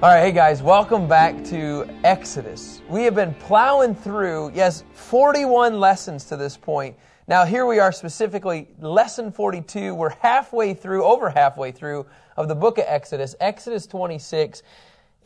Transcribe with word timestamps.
All 0.00 0.10
right, 0.10 0.20
hey 0.20 0.30
guys, 0.30 0.62
welcome 0.62 1.08
back 1.08 1.42
to 1.46 1.84
Exodus. 2.04 2.82
We 2.88 3.02
have 3.02 3.16
been 3.16 3.34
plowing 3.34 3.96
through, 3.96 4.52
yes, 4.54 4.84
41 4.92 5.80
lessons 5.80 6.24
to 6.26 6.36
this 6.36 6.56
point. 6.56 6.94
Now, 7.26 7.44
here 7.44 7.66
we 7.66 7.80
are 7.80 7.90
specifically, 7.90 8.68
lesson 8.78 9.32
42. 9.32 9.96
We're 9.96 10.10
halfway 10.10 10.72
through, 10.72 11.02
over 11.02 11.28
halfway 11.28 11.72
through, 11.72 12.06
of 12.36 12.46
the 12.46 12.54
book 12.54 12.78
of 12.78 12.84
Exodus, 12.86 13.34
Exodus 13.40 13.88
26. 13.88 14.62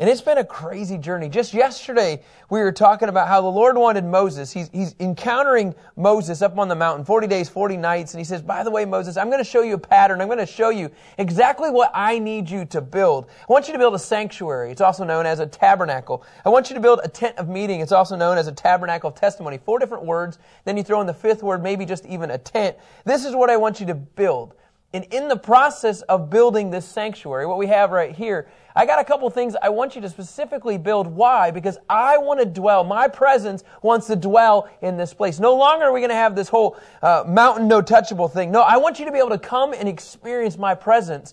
And 0.01 0.09
it's 0.09 0.23
been 0.23 0.39
a 0.39 0.45
crazy 0.45 0.97
journey. 0.97 1.29
Just 1.29 1.53
yesterday, 1.53 2.23
we 2.49 2.61
were 2.61 2.73
talking 2.73 3.11
about 3.11 3.29
how 3.29 3.43
the 3.43 3.49
Lord 3.49 3.77
wanted 3.77 4.05
Moses. 4.05 4.51
He's, 4.51 4.71
he's 4.73 4.97
encountering 4.99 5.75
Moses 5.97 6.41
up 6.41 6.57
on 6.57 6.69
the 6.69 6.75
mountain, 6.75 7.05
40 7.05 7.27
days, 7.27 7.51
40 7.51 7.77
nights. 7.77 8.15
And 8.15 8.19
he 8.19 8.25
says, 8.25 8.41
by 8.41 8.65
the 8.65 8.71
way, 8.71 8.87
Moses, 8.87 9.19
I'm 9.19 9.29
going 9.29 9.45
to 9.45 9.49
show 9.49 9.61
you 9.61 9.75
a 9.75 9.79
pattern. 9.79 10.23
I'm 10.23 10.29
going 10.29 10.39
to 10.39 10.47
show 10.47 10.71
you 10.71 10.91
exactly 11.19 11.71
what 11.71 11.91
I 11.95 12.19
need 12.19 12.49
you 12.49 12.65
to 12.65 12.81
build. 12.81 13.27
I 13.49 13.53
want 13.53 13.69
you 13.69 13.75
to 13.75 13.79
build 13.79 13.95
a 13.95 13.99
sanctuary. 13.99 14.73
It's 14.73 14.81
also 14.81 15.05
known 15.05 15.27
as 15.27 15.41
a 15.41 15.47
tabernacle. 15.47 16.25
I 16.45 16.49
want 16.49 16.71
you 16.71 16.75
to 16.75 16.81
build 16.81 17.01
a 17.05 17.09
tent 17.09 17.37
of 17.37 17.51
meeting. 17.51 17.81
It's 17.81 17.93
also 17.93 18.17
known 18.17 18.39
as 18.39 18.47
a 18.47 18.53
tabernacle 18.53 19.11
of 19.11 19.15
testimony. 19.15 19.59
Four 19.59 19.79
different 19.79 20.07
words. 20.07 20.39
Then 20.65 20.79
you 20.79 20.83
throw 20.83 21.03
in 21.03 21.07
the 21.07 21.15
fifth 21.15 21.43
word, 21.43 21.63
maybe 21.63 21.85
just 21.85 22.07
even 22.07 22.31
a 22.31 22.39
tent. 22.39 22.79
This 23.05 23.27
is 23.27 23.37
what 23.37 23.51
I 23.51 23.59
want 23.59 23.79
you 23.79 23.87
to 23.87 23.95
build. 23.95 24.55
And 24.95 25.05
in 25.05 25.29
the 25.29 25.37
process 25.37 26.03
of 26.03 26.29
building 26.29 26.71
this 26.71 26.87
sanctuary, 26.87 27.47
what 27.47 27.57
we 27.57 27.67
have 27.69 27.93
right 27.93 28.15
here, 28.15 28.49
I 28.77 28.85
got 28.85 29.01
a 29.01 29.05
couple 29.05 29.29
things 29.31 29.57
I 29.61 29.71
want 29.71 29.95
you 29.95 30.03
to 30.03 30.09
specifically 30.09 30.77
build. 30.77 31.07
Why? 31.07 31.51
Because 31.51 31.79
I 31.89 32.19
want 32.19 32.41
to 32.41 32.47
dwell, 32.47 32.84
my 32.84 33.09
presence 33.09 33.65
wants 33.81 34.07
to 34.09 34.17
dwell 34.17 34.69
in 34.83 34.99
this 34.99 35.15
place. 35.15 35.41
No 35.41 35.55
longer 35.55 35.87
are 35.87 35.93
we 35.93 36.01
going 36.01 36.11
to 36.11 36.15
have 36.15 36.37
this 36.37 36.49
whole 36.49 36.77
uh, 37.03 37.25
mountain 37.27 37.69
no 37.69 37.81
touchable 37.81 38.31
thing. 38.31 38.51
No, 38.51 38.61
I 38.61 38.77
want 38.77 38.99
you 38.99 39.07
to 39.07 39.12
be 39.12 39.19
able 39.19 39.31
to 39.31 39.39
come 39.39 39.73
and 39.73 39.89
experience 39.89 40.59
my 40.59 40.75
presence 40.75 41.33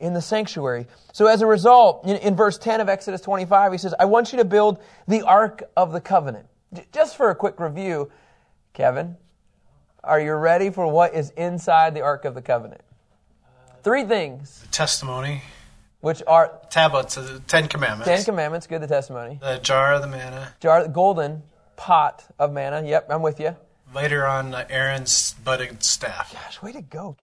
in 0.00 0.12
the 0.12 0.20
sanctuary. 0.20 0.86
So 1.12 1.26
as 1.26 1.42
a 1.42 1.46
result, 1.46 2.06
in, 2.06 2.16
in 2.16 2.34
verse 2.36 2.58
10 2.58 2.80
of 2.80 2.88
Exodus 2.88 3.20
25, 3.20 3.72
he 3.72 3.78
says, 3.78 3.94
I 3.98 4.04
want 4.04 4.32
you 4.32 4.38
to 4.38 4.44
build 4.44 4.80
the 5.06 5.22
Ark 5.22 5.62
of 5.76 5.92
the 5.92 6.00
Covenant. 6.00 6.46
Just 6.92 7.16
for 7.16 7.30
a 7.30 7.34
quick 7.34 7.60
review, 7.60 8.10
Kevin, 8.74 9.16
are 10.02 10.20
you 10.20 10.34
ready 10.34 10.70
for 10.70 10.86
what 10.88 11.14
is 11.14 11.30
inside 11.30 11.94
the 11.94 12.02
Ark 12.02 12.24
of 12.24 12.34
the 12.34 12.42
Covenant? 12.42 12.82
Three 13.86 14.02
things. 14.02 14.62
The 14.62 14.66
testimony. 14.66 15.42
Which 16.00 16.20
are 16.26 16.58
tablets 16.70 17.16
of 17.16 17.32
the 17.32 17.38
Ten 17.38 17.68
Commandments. 17.68 18.08
Ten 18.08 18.24
Commandments, 18.24 18.66
good, 18.66 18.82
the 18.82 18.88
testimony. 18.88 19.38
The 19.40 19.58
jar 19.58 19.94
of 19.94 20.02
the 20.02 20.08
manna. 20.08 20.54
Jar, 20.58 20.88
golden 20.88 21.44
pot 21.76 22.24
of 22.36 22.52
manna. 22.52 22.82
Yep, 22.84 23.06
I'm 23.10 23.22
with 23.22 23.38
you. 23.38 23.54
Later 23.94 24.26
on, 24.26 24.52
uh, 24.52 24.66
Aaron's 24.68 25.34
budded 25.34 25.84
staff. 25.84 26.32
Gosh, 26.32 26.60
way 26.62 26.72
to 26.72 26.82
go. 26.82 27.16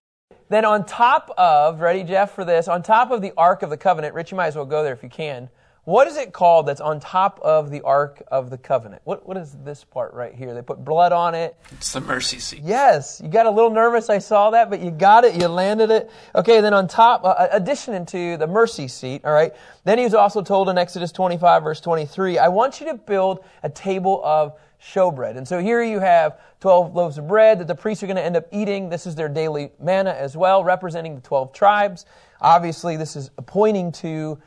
Then 0.48 0.64
on 0.64 0.86
top 0.86 1.34
of, 1.38 1.82
ready, 1.82 2.06
Jeff, 2.06 2.34
for 2.34 2.46
this, 2.46 2.70
on 2.70 2.82
top 2.82 3.12
of 3.12 3.22
the 3.22 3.34
Ark 3.36 3.62
of 3.62 3.70
the 3.70 3.76
Covenant, 3.76 4.14
Rich, 4.14 4.32
you 4.32 4.38
might 4.38 4.48
as 4.48 4.56
well 4.56 4.64
go 4.64 4.84
there 4.84 4.94
if 4.94 5.04
you 5.04 5.10
can. 5.10 5.50
What 5.86 6.08
is 6.08 6.16
it 6.16 6.32
called 6.32 6.68
that's 6.68 6.80
on 6.80 7.02
top 7.02 7.42
of 7.42 7.70
the 7.70 7.82
Ark 7.82 8.24
of 8.30 8.50
the 8.50 8.58
Covenant? 8.58 9.02
What, 9.04 9.28
what 9.28 9.36
is 9.36 9.58
this 9.66 9.84
part 9.84 10.14
right 10.14 10.34
here? 10.34 10.54
They 10.54 10.62
put 10.62 10.86
blood 10.86 11.12
on 11.12 11.36
it. 11.36 11.58
It's 11.74 11.92
the 11.92 12.00
mercy 12.00 12.40
seat. 12.40 12.62
Yes. 12.64 13.20
You 13.22 13.30
got 13.30 13.48
a 13.48 13.52
little 13.52 13.70
nervous. 13.70 14.10
I 14.10 14.20
saw 14.20 14.52
that, 14.52 14.70
but 14.70 14.80
you 14.80 14.92
got 14.92 15.26
it. 15.26 15.36
You 15.36 15.50
landed 15.50 15.92
it. 15.92 16.10
Okay. 16.36 16.62
Then 16.62 16.74
on 16.74 16.88
top, 16.88 17.26
uh, 17.26 17.50
addition 17.52 18.06
to 18.06 18.38
the 18.38 18.48
mercy 18.48 18.88
seat. 18.88 19.26
All 19.26 19.34
right. 19.34 19.54
Then 19.84 19.98
he 19.98 20.06
was 20.06 20.14
also 20.14 20.42
told 20.42 20.70
in 20.70 20.78
Exodus 20.78 21.12
25 21.12 21.64
verse 21.64 21.82
23, 21.82 22.38
I 22.38 22.48
want 22.48 22.80
you 22.80 22.88
to 22.88 22.94
build 22.94 23.44
a 23.62 23.70
table 23.70 24.22
of 24.24 24.58
showbread. 24.82 25.36
And 25.36 25.46
so 25.46 25.60
here 25.60 25.84
you 25.84 26.00
have 26.00 26.40
12 26.62 26.96
loaves 26.96 27.18
of 27.18 27.28
bread 27.28 27.60
that 27.60 27.68
the 27.68 27.76
priests 27.76 28.04
are 28.04 28.08
going 28.08 28.16
to 28.16 28.24
end 28.24 28.38
up 28.38 28.48
eating. 28.54 28.88
This 28.88 29.06
is 29.06 29.16
their 29.16 29.30
daily 29.30 29.72
manna 29.82 30.12
as 30.12 30.38
well, 30.38 30.64
representing 30.64 31.16
the 31.16 31.22
12 31.22 31.52
tribes. 31.52 32.06
Obviously, 32.40 32.96
this 32.96 33.18
is 33.18 33.30
pointing 33.46 33.92
to 33.94 34.40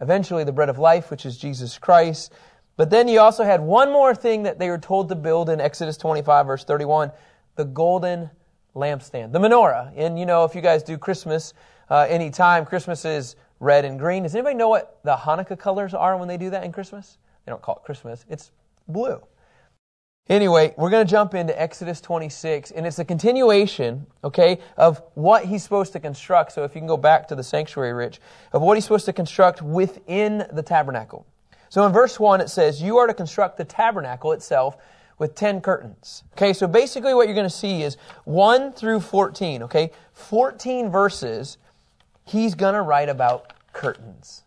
eventually 0.00 0.44
the 0.44 0.52
bread 0.52 0.68
of 0.68 0.78
life, 0.78 1.10
which 1.10 1.26
is 1.26 1.36
Jesus 1.36 1.78
Christ. 1.78 2.32
But 2.76 2.90
then 2.90 3.08
you 3.08 3.20
also 3.20 3.44
had 3.44 3.60
one 3.60 3.92
more 3.92 4.14
thing 4.14 4.44
that 4.44 4.58
they 4.58 4.70
were 4.70 4.78
told 4.78 5.08
to 5.10 5.14
build 5.14 5.50
in 5.50 5.60
Exodus 5.60 5.96
25, 5.96 6.46
verse 6.46 6.64
31 6.64 7.12
the 7.56 7.64
golden 7.64 8.30
lampstand, 8.74 9.32
the 9.32 9.38
menorah. 9.38 9.92
And 9.96 10.18
you 10.18 10.24
know, 10.24 10.44
if 10.44 10.54
you 10.54 10.62
guys 10.62 10.82
do 10.82 10.96
Christmas 10.96 11.52
uh, 11.90 12.06
anytime, 12.08 12.64
Christmas 12.64 13.04
is 13.04 13.36
red 13.58 13.84
and 13.84 13.98
green. 13.98 14.22
Does 14.22 14.34
anybody 14.34 14.54
know 14.54 14.68
what 14.68 15.00
the 15.04 15.14
Hanukkah 15.14 15.58
colors 15.58 15.92
are 15.92 16.16
when 16.16 16.28
they 16.28 16.38
do 16.38 16.50
that 16.50 16.64
in 16.64 16.72
Christmas? 16.72 17.18
They 17.44 17.50
don't 17.50 17.60
call 17.60 17.76
it 17.76 17.84
Christmas, 17.84 18.24
it's 18.28 18.50
blue. 18.88 19.20
Anyway, 20.30 20.72
we're 20.76 20.90
going 20.90 21.04
to 21.04 21.10
jump 21.10 21.34
into 21.34 21.60
Exodus 21.60 22.00
26, 22.00 22.70
and 22.70 22.86
it's 22.86 23.00
a 23.00 23.04
continuation, 23.04 24.06
okay, 24.22 24.60
of 24.76 25.02
what 25.14 25.44
he's 25.44 25.60
supposed 25.60 25.92
to 25.92 25.98
construct. 25.98 26.52
So 26.52 26.62
if 26.62 26.72
you 26.72 26.80
can 26.80 26.86
go 26.86 26.96
back 26.96 27.26
to 27.28 27.34
the 27.34 27.42
sanctuary, 27.42 27.92
Rich, 27.92 28.20
of 28.52 28.62
what 28.62 28.76
he's 28.76 28.84
supposed 28.84 29.06
to 29.06 29.12
construct 29.12 29.60
within 29.60 30.46
the 30.52 30.62
tabernacle. 30.62 31.26
So 31.68 31.84
in 31.84 31.92
verse 31.92 32.20
1, 32.20 32.40
it 32.40 32.48
says, 32.48 32.80
You 32.80 32.98
are 32.98 33.08
to 33.08 33.14
construct 33.14 33.56
the 33.56 33.64
tabernacle 33.64 34.30
itself 34.30 34.76
with 35.18 35.34
10 35.34 35.62
curtains. 35.62 36.22
Okay, 36.34 36.52
so 36.52 36.68
basically 36.68 37.12
what 37.12 37.26
you're 37.26 37.34
going 37.34 37.42
to 37.42 37.50
see 37.50 37.82
is 37.82 37.96
1 38.22 38.72
through 38.74 39.00
14, 39.00 39.64
okay? 39.64 39.90
14 40.12 40.92
verses, 40.92 41.58
he's 42.24 42.54
going 42.54 42.74
to 42.74 42.82
write 42.82 43.08
about 43.08 43.52
curtains. 43.72 44.44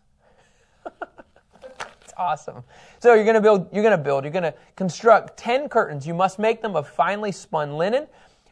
Awesome. 2.16 2.64
So 3.00 3.14
you're 3.14 3.24
going 3.24 3.34
to 3.34 3.40
build, 3.40 3.68
you're 3.72 3.82
going 3.82 3.96
to 3.96 4.02
build, 4.02 4.24
you're 4.24 4.32
going 4.32 4.44
to 4.44 4.54
construct 4.76 5.36
10 5.36 5.68
curtains. 5.68 6.06
You 6.06 6.14
must 6.14 6.38
make 6.38 6.62
them 6.62 6.76
of 6.76 6.88
finely 6.88 7.32
spun 7.32 7.76
linen, 7.76 8.06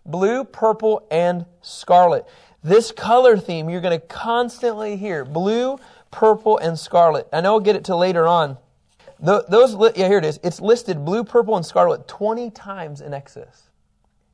blue, 0.07 0.45
purple, 0.45 1.07
and 1.11 1.47
scarlet. 1.61 2.27
This 2.65 2.93
color 2.93 3.37
theme 3.37 3.69
you're 3.69 3.81
going 3.81 3.99
to 3.99 4.07
constantly 4.07 4.97
hear. 4.97 5.25
Blue, 5.25 5.79
purple, 6.11 6.59
and 6.59 6.79
scarlet. 6.79 7.29
I 7.33 7.41
know 7.41 7.55
we'll 7.55 7.61
get 7.61 7.77
it 7.77 7.85
to 7.85 7.97
later 7.97 8.27
on. 8.27 8.59
Those, 9.21 9.75
yeah, 9.97 10.09
here 10.09 10.19
it 10.19 10.25
is. 10.25 10.41
It's 10.43 10.61
listed 10.61 11.05
blue, 11.05 11.23
purple, 11.23 11.57
and 11.57 11.65
scarlet 11.65 12.09
20 12.09 12.51
times 12.51 13.01
in 13.01 13.15
Exodus. 13.15 13.71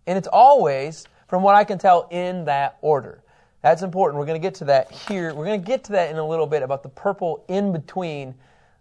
And 0.06 0.17
it's 0.17 0.28
always, 0.28 1.06
from 1.28 1.43
what 1.43 1.55
I 1.55 1.65
can 1.65 1.78
tell, 1.78 2.09
in 2.11 2.47
that 2.47 2.78
order. 2.81 3.22
That's 3.61 3.83
important. 3.83 4.19
We're 4.19 4.27
going 4.27 4.41
to 4.41 4.47
get 4.47 4.55
to 4.56 4.65
that 4.67 4.91
here. 4.91 5.34
We're 5.34 5.44
going 5.44 5.61
to 5.61 5.67
get 5.67 5.84
to 5.84 5.93
that 5.93 6.11
in 6.11 6.17
a 6.17 6.27
little 6.27 6.47
bit 6.47 6.62
about 6.62 6.83
the 6.83 6.88
purple 6.88 7.44
in 7.49 7.72
between 7.72 8.34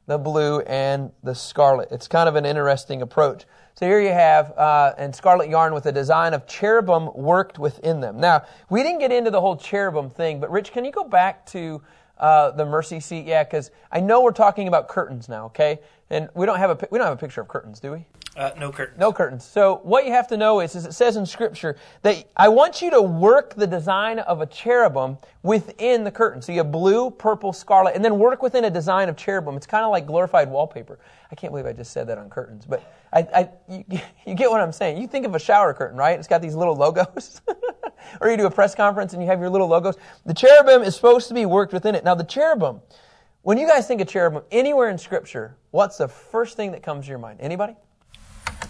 the 0.07 0.17
blue, 0.17 0.61
and 0.61 1.11
the 1.21 1.35
scarlet. 1.35 1.89
It's 1.91 2.07
kind 2.07 2.27
of 2.27 2.35
an 2.35 2.45
interesting 2.45 3.01
approach. 3.01 3.45
So 3.75 3.85
here 3.85 3.99
you 3.99 4.09
have, 4.09 4.57
uh, 4.57 4.93
and 4.97 5.13
scarlet 5.13 5.49
yarn 5.49 5.73
with 5.73 5.85
a 5.85 5.91
design 5.91 6.33
of 6.33 6.47
cherubim 6.47 7.09
worked 7.13 7.59
within 7.59 7.99
them. 7.99 8.19
Now, 8.19 8.43
we 8.69 8.81
didn't 8.81 8.99
get 8.99 9.11
into 9.11 9.29
the 9.29 9.39
whole 9.39 9.55
cherubim 9.55 10.09
thing, 10.09 10.39
but 10.39 10.49
Rich, 10.49 10.71
can 10.71 10.83
you 10.83 10.91
go 10.91 11.03
back 11.03 11.45
to 11.47 11.81
uh, 12.17 12.51
the 12.51 12.65
mercy 12.65 12.99
seat? 12.99 13.27
Yeah, 13.27 13.43
because 13.43 13.69
I 13.91 13.99
know 13.99 14.23
we're 14.23 14.31
talking 14.31 14.67
about 14.67 14.87
curtains 14.87 15.29
now, 15.29 15.45
okay? 15.47 15.79
And 16.09 16.29
we 16.33 16.45
don't 16.45 16.57
have 16.57 16.71
a 16.71 16.87
we 16.89 16.97
don't 16.97 17.05
have 17.05 17.17
a 17.17 17.19
picture 17.19 17.41
of 17.41 17.49
curtains, 17.49 17.79
do 17.79 17.91
we? 17.91 18.05
Uh, 18.37 18.51
no 18.59 18.71
curtains. 18.71 18.99
No 18.99 19.11
curtains. 19.11 19.43
So 19.43 19.79
what 19.81 20.05
you 20.05 20.11
have 20.11 20.27
to 20.27 20.37
know 20.37 20.59
is, 20.59 20.75
is 20.75 20.85
it 20.85 20.93
says 20.93 21.15
in 21.17 21.25
Scripture 21.25 21.75
that 22.03 22.23
I 22.37 22.49
want 22.49 22.83
you 22.83 22.91
to 22.91 23.01
work 23.01 23.55
the 23.55 23.65
design 23.65 24.19
of 24.19 24.41
a 24.41 24.45
cherubim 24.45 25.17
within 25.41 26.03
the 26.03 26.11
curtain. 26.11 26.39
So 26.43 26.51
you 26.51 26.59
have 26.59 26.71
blue, 26.71 27.09
purple, 27.09 27.51
scarlet, 27.51 27.95
and 27.95 28.05
then 28.05 28.19
work 28.19 28.43
within 28.43 28.65
a 28.65 28.69
design 28.69 29.09
of 29.09 29.17
cherubim. 29.17 29.55
It's 29.55 29.65
kind 29.65 29.83
of 29.83 29.89
like 29.89 30.05
glorified 30.05 30.51
wallpaper. 30.51 30.99
I 31.31 31.35
can't 31.35 31.51
believe 31.51 31.65
I 31.65 31.73
just 31.73 31.91
said 31.91 32.05
that 32.09 32.19
on 32.19 32.29
curtains, 32.29 32.67
but 32.67 32.93
I, 33.11 33.27
I 33.33 33.49
you, 33.67 33.83
you 34.27 34.35
get 34.35 34.51
what 34.51 34.61
I'm 34.61 34.71
saying. 34.71 35.01
You 35.01 35.07
think 35.07 35.25
of 35.25 35.33
a 35.33 35.39
shower 35.39 35.73
curtain, 35.73 35.97
right? 35.97 36.19
It's 36.19 36.27
got 36.27 36.39
these 36.39 36.55
little 36.55 36.75
logos. 36.75 37.41
or 38.21 38.29
you 38.29 38.37
do 38.37 38.45
a 38.45 38.51
press 38.51 38.75
conference 38.75 39.13
and 39.13 39.21
you 39.23 39.27
have 39.29 39.39
your 39.39 39.49
little 39.49 39.67
logos. 39.67 39.95
The 40.27 40.35
cherubim 40.35 40.83
is 40.83 40.95
supposed 40.95 41.27
to 41.29 41.33
be 41.33 41.47
worked 41.47 41.73
within 41.73 41.95
it. 41.95 42.03
Now 42.03 42.13
the 42.13 42.23
cherubim, 42.23 42.81
when 43.41 43.57
you 43.57 43.67
guys 43.67 43.87
think 43.87 43.99
of 43.99 44.07
cherubim 44.07 44.43
anywhere 44.51 44.89
in 44.89 44.99
Scripture, 44.99 45.57
what's 45.71 45.97
the 45.97 46.07
first 46.07 46.55
thing 46.55 46.71
that 46.73 46.83
comes 46.83 47.05
to 47.05 47.09
your 47.09 47.17
mind? 47.17 47.39
Anybody? 47.41 47.75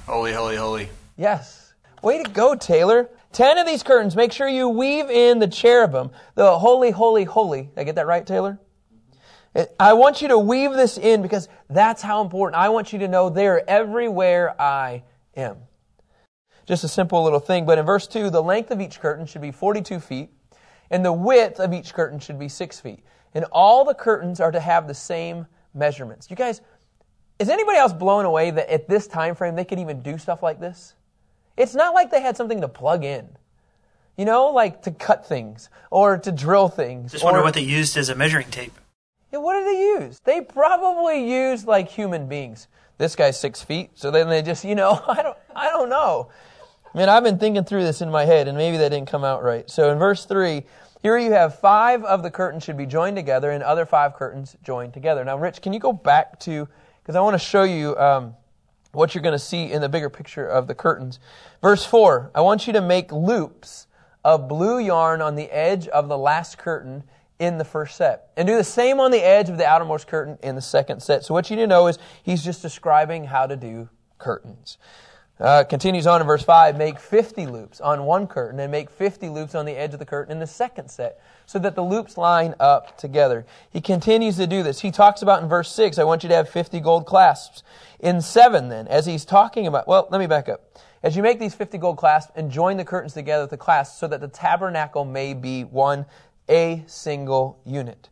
Holy, 0.08 0.32
holy, 0.32 0.56
holy. 0.56 0.90
Yes. 1.18 1.74
Way 2.02 2.24
to 2.24 2.30
go, 2.30 2.56
Taylor. 2.56 3.10
Ten 3.34 3.58
of 3.58 3.68
these 3.68 3.84
curtains, 3.84 4.16
make 4.16 4.32
sure 4.32 4.48
you 4.48 4.70
weave 4.70 5.10
in 5.10 5.40
the 5.40 5.50
cherubim, 5.50 6.12
the 6.36 6.58
holy, 6.58 6.92
holy, 6.92 7.26
holy. 7.26 7.64
Did 7.64 7.78
I 7.78 7.84
get 7.84 7.96
that 7.96 8.08
right, 8.08 8.26
Taylor? 8.26 8.58
I 9.78 9.94
want 9.94 10.22
you 10.22 10.30
to 10.30 10.40
weave 10.40 10.72
this 10.72 10.98
in 10.98 11.22
because 11.22 11.50
that's 11.70 12.02
how 12.02 12.22
important. 12.22 12.58
I 12.58 12.70
want 12.70 12.94
you 12.94 13.00
to 13.00 13.10
know 13.10 13.30
they're 13.30 13.70
everywhere 13.70 14.60
I 14.62 15.04
am. 15.36 15.58
Just 16.66 16.86
a 16.86 16.88
simple 16.88 17.22
little 17.22 17.42
thing. 17.42 17.66
But 17.66 17.78
in 17.78 17.86
verse 17.86 18.08
2, 18.08 18.30
the 18.30 18.42
length 18.42 18.72
of 18.72 18.80
each 18.80 19.02
curtain 19.02 19.26
should 19.26 19.42
be 19.42 19.52
42 19.52 20.00
feet, 20.00 20.30
and 20.90 21.04
the 21.04 21.12
width 21.12 21.60
of 21.60 21.74
each 21.74 21.94
curtain 21.94 22.20
should 22.20 22.40
be 22.40 22.48
6 22.48 22.80
feet. 22.80 23.04
And 23.34 23.44
all 23.52 23.84
the 23.84 23.94
curtains 23.94 24.40
are 24.40 24.52
to 24.52 24.60
have 24.62 24.88
the 24.88 24.94
same 24.94 25.48
measurements. 25.74 26.30
You 26.30 26.38
guys, 26.38 26.62
is 27.40 27.50
anybody 27.50 27.78
else 27.78 27.94
blown 27.94 28.26
away 28.26 28.52
that 28.52 28.70
at 28.70 28.88
this 28.88 29.08
time 29.08 29.36
frame 29.36 29.56
they 29.56 29.66
could 29.66 29.80
even 29.80 30.02
do 30.02 30.18
stuff 30.18 30.42
like 30.42 30.60
this? 30.60 30.96
It's 31.56 31.76
not 31.76 31.94
like 31.94 32.12
they 32.12 32.22
had 32.22 32.38
something 32.38 32.62
to 32.62 32.68
plug 32.68 33.04
in. 33.04 33.28
You 34.18 34.26
know, 34.26 34.48
like 34.48 34.82
to 34.84 34.92
cut 34.92 35.28
things 35.28 35.70
or 35.92 36.18
to 36.18 36.32
drill 36.32 36.70
things. 36.70 37.12
Just 37.12 37.24
wonder 37.24 37.44
what 37.44 37.54
they 37.54 37.62
used 37.62 37.98
as 37.98 38.10
a 38.10 38.16
measuring 38.16 38.50
tape. 38.50 38.74
Yeah, 39.32 39.40
what 39.40 39.54
did 39.54 39.68
they 39.68 39.80
use? 39.80 40.20
They 40.24 40.42
probably 40.42 41.30
used 41.32 41.68
like 41.68 41.90
human 41.90 42.28
beings. 42.28 42.68
This 42.98 43.16
guy's 43.16 43.40
six 43.40 43.62
feet, 43.62 43.92
so 43.94 44.10
then 44.10 44.28
they 44.28 44.42
just, 44.42 44.64
you 44.64 44.74
know, 44.74 45.00
I 45.08 45.22
don't, 45.22 45.38
I 45.56 45.70
don't 45.70 45.90
know. 45.90 46.30
Man, 46.96 47.10
I've 47.10 47.24
been 47.24 47.38
thinking 47.38 47.64
through 47.64 47.84
this 47.84 48.02
in 48.02 48.10
my 48.10 48.26
head, 48.26 48.48
and 48.48 48.58
maybe 48.58 48.78
that 48.78 48.90
didn't 48.90 49.08
come 49.08 49.24
out 49.24 49.44
right. 49.44 49.70
So 49.70 49.92
in 49.92 50.00
verse 50.00 50.26
three, 50.26 50.64
Here 51.04 51.18
you 51.20 51.32
have 51.34 51.60
five 51.60 52.04
of 52.04 52.24
the 52.24 52.32
curtains 52.32 52.64
should 52.64 52.78
be 52.78 52.88
joined 52.88 53.16
together 53.16 53.52
and 53.52 53.62
other 53.62 53.86
five 53.86 54.16
curtains 54.16 54.56
joined 54.64 54.94
together. 54.94 55.24
Now, 55.24 55.38
Rich, 55.38 55.62
can 55.62 55.74
you 55.74 55.80
go 55.80 55.94
back 55.94 56.40
to, 56.42 56.68
because 57.08 57.16
I 57.16 57.22
want 57.22 57.36
to 57.36 57.40
show 57.40 57.64
you 57.64 57.96
um, 57.96 58.36
what 58.92 59.16
you're 59.16 59.22
going 59.22 59.32
to 59.32 59.40
see 59.40 59.72
in 59.72 59.80
the 59.80 59.88
bigger 59.88 60.10
picture 60.10 60.46
of 60.46 60.68
the 60.68 60.76
curtains. 60.76 61.22
Verse 61.62 61.86
4 61.86 62.32
I 62.36 62.42
want 62.42 62.68
you 62.68 62.74
to 62.74 62.82
make 62.82 63.14
loops 63.14 63.88
of 64.26 64.50
blue 64.50 64.78
yarn 64.78 65.22
on 65.22 65.36
the 65.36 65.50
edge 65.50 65.88
of 65.88 66.10
the 66.10 66.18
last 66.18 66.58
curtain 66.58 67.04
in 67.40 67.60
the 67.60 67.64
first 67.64 67.96
set. 67.96 68.32
And 68.36 68.46
do 68.46 68.58
the 68.58 68.64
same 68.66 69.00
on 69.00 69.12
the 69.12 69.26
edge 69.26 69.48
of 69.48 69.58
the 69.58 69.66
outermost 69.66 70.08
curtain 70.08 70.38
in 70.44 70.56
the 70.56 70.62
second 70.62 71.02
set. 71.02 71.24
So 71.24 71.34
what 71.34 71.50
you 71.50 71.56
need 71.56 71.62
to 71.62 71.68
know 71.68 71.88
is 71.88 71.98
he's 72.24 72.44
just 72.44 72.62
describing 72.62 73.24
how 73.24 73.48
to 73.48 73.56
do 73.56 73.88
curtains. 74.18 74.78
Uh, 75.40 75.64
continues 75.64 76.08
on 76.08 76.20
in 76.20 76.26
verse 76.26 76.44
5 76.44 76.78
make 76.78 77.00
50 77.00 77.46
loops 77.46 77.80
on 77.80 78.06
one 78.06 78.26
curtain 78.26 78.60
and 78.60 78.72
make 78.72 78.90
50 78.90 79.30
loops 79.30 79.54
on 79.54 79.66
the 79.66 79.74
edge 79.74 79.94
of 79.94 80.00
the 80.00 80.06
curtain 80.06 80.32
in 80.32 80.40
the 80.40 80.48
second 80.48 80.90
set 80.90 81.22
so 81.46 81.60
that 81.60 81.76
the 81.76 81.84
loops 81.84 82.18
line 82.18 82.56
up 82.60 82.98
together. 82.98 83.46
He 83.70 83.80
continues 83.80 84.38
to 84.38 84.48
do 84.48 84.64
this. 84.64 84.82
He 84.82 84.90
talks 84.90 85.22
about 85.22 85.44
in 85.44 85.48
verse 85.48 85.72
6, 85.72 86.00
I 86.00 86.04
want 86.06 86.24
you 86.24 86.30
to 86.30 86.36
have 86.36 86.50
50 86.50 86.80
gold 86.80 87.06
clasps. 87.06 87.62
In 88.00 88.20
7, 88.20 88.70
then, 88.70 88.88
as 88.88 89.06
he's 89.06 89.26
talking 89.26 89.68
about, 89.68 89.88
well, 89.88 90.08
let 90.10 90.20
me 90.20 90.26
back 90.26 90.50
up. 90.50 90.76
As 91.04 91.16
you 91.16 91.22
make 91.22 91.40
these 91.40 91.54
50 91.54 91.78
gold 91.78 91.98
clasps 91.98 92.32
and 92.36 92.50
join 92.50 92.78
the 92.78 92.86
curtains 92.86 93.14
together 93.14 93.44
with 93.44 93.52
the 93.52 93.58
clasps 93.58 94.00
so 94.00 94.08
that 94.08 94.22
the 94.22 94.28
tabernacle 94.28 95.06
may 95.06 95.36
be 95.36 95.64
one, 95.64 96.08
a 96.50 96.84
single 96.88 97.60
unit. 97.64 98.10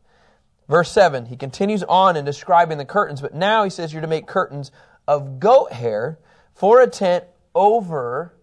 Verse 0.70 0.92
7, 0.92 1.26
he 1.26 1.38
continues 1.38 1.82
on 1.84 2.16
in 2.16 2.24
describing 2.24 2.78
the 2.78 2.86
curtains, 2.86 3.20
but 3.20 3.34
now 3.34 3.64
he 3.64 3.70
says 3.72 3.94
you're 3.94 4.02
to 4.02 4.08
make 4.08 4.28
curtains 4.28 4.72
of 5.08 5.40
goat 5.40 5.72
hair 5.72 6.20
for 6.56 6.82
a 6.82 6.88
tent 6.88 7.26
over 7.54 8.34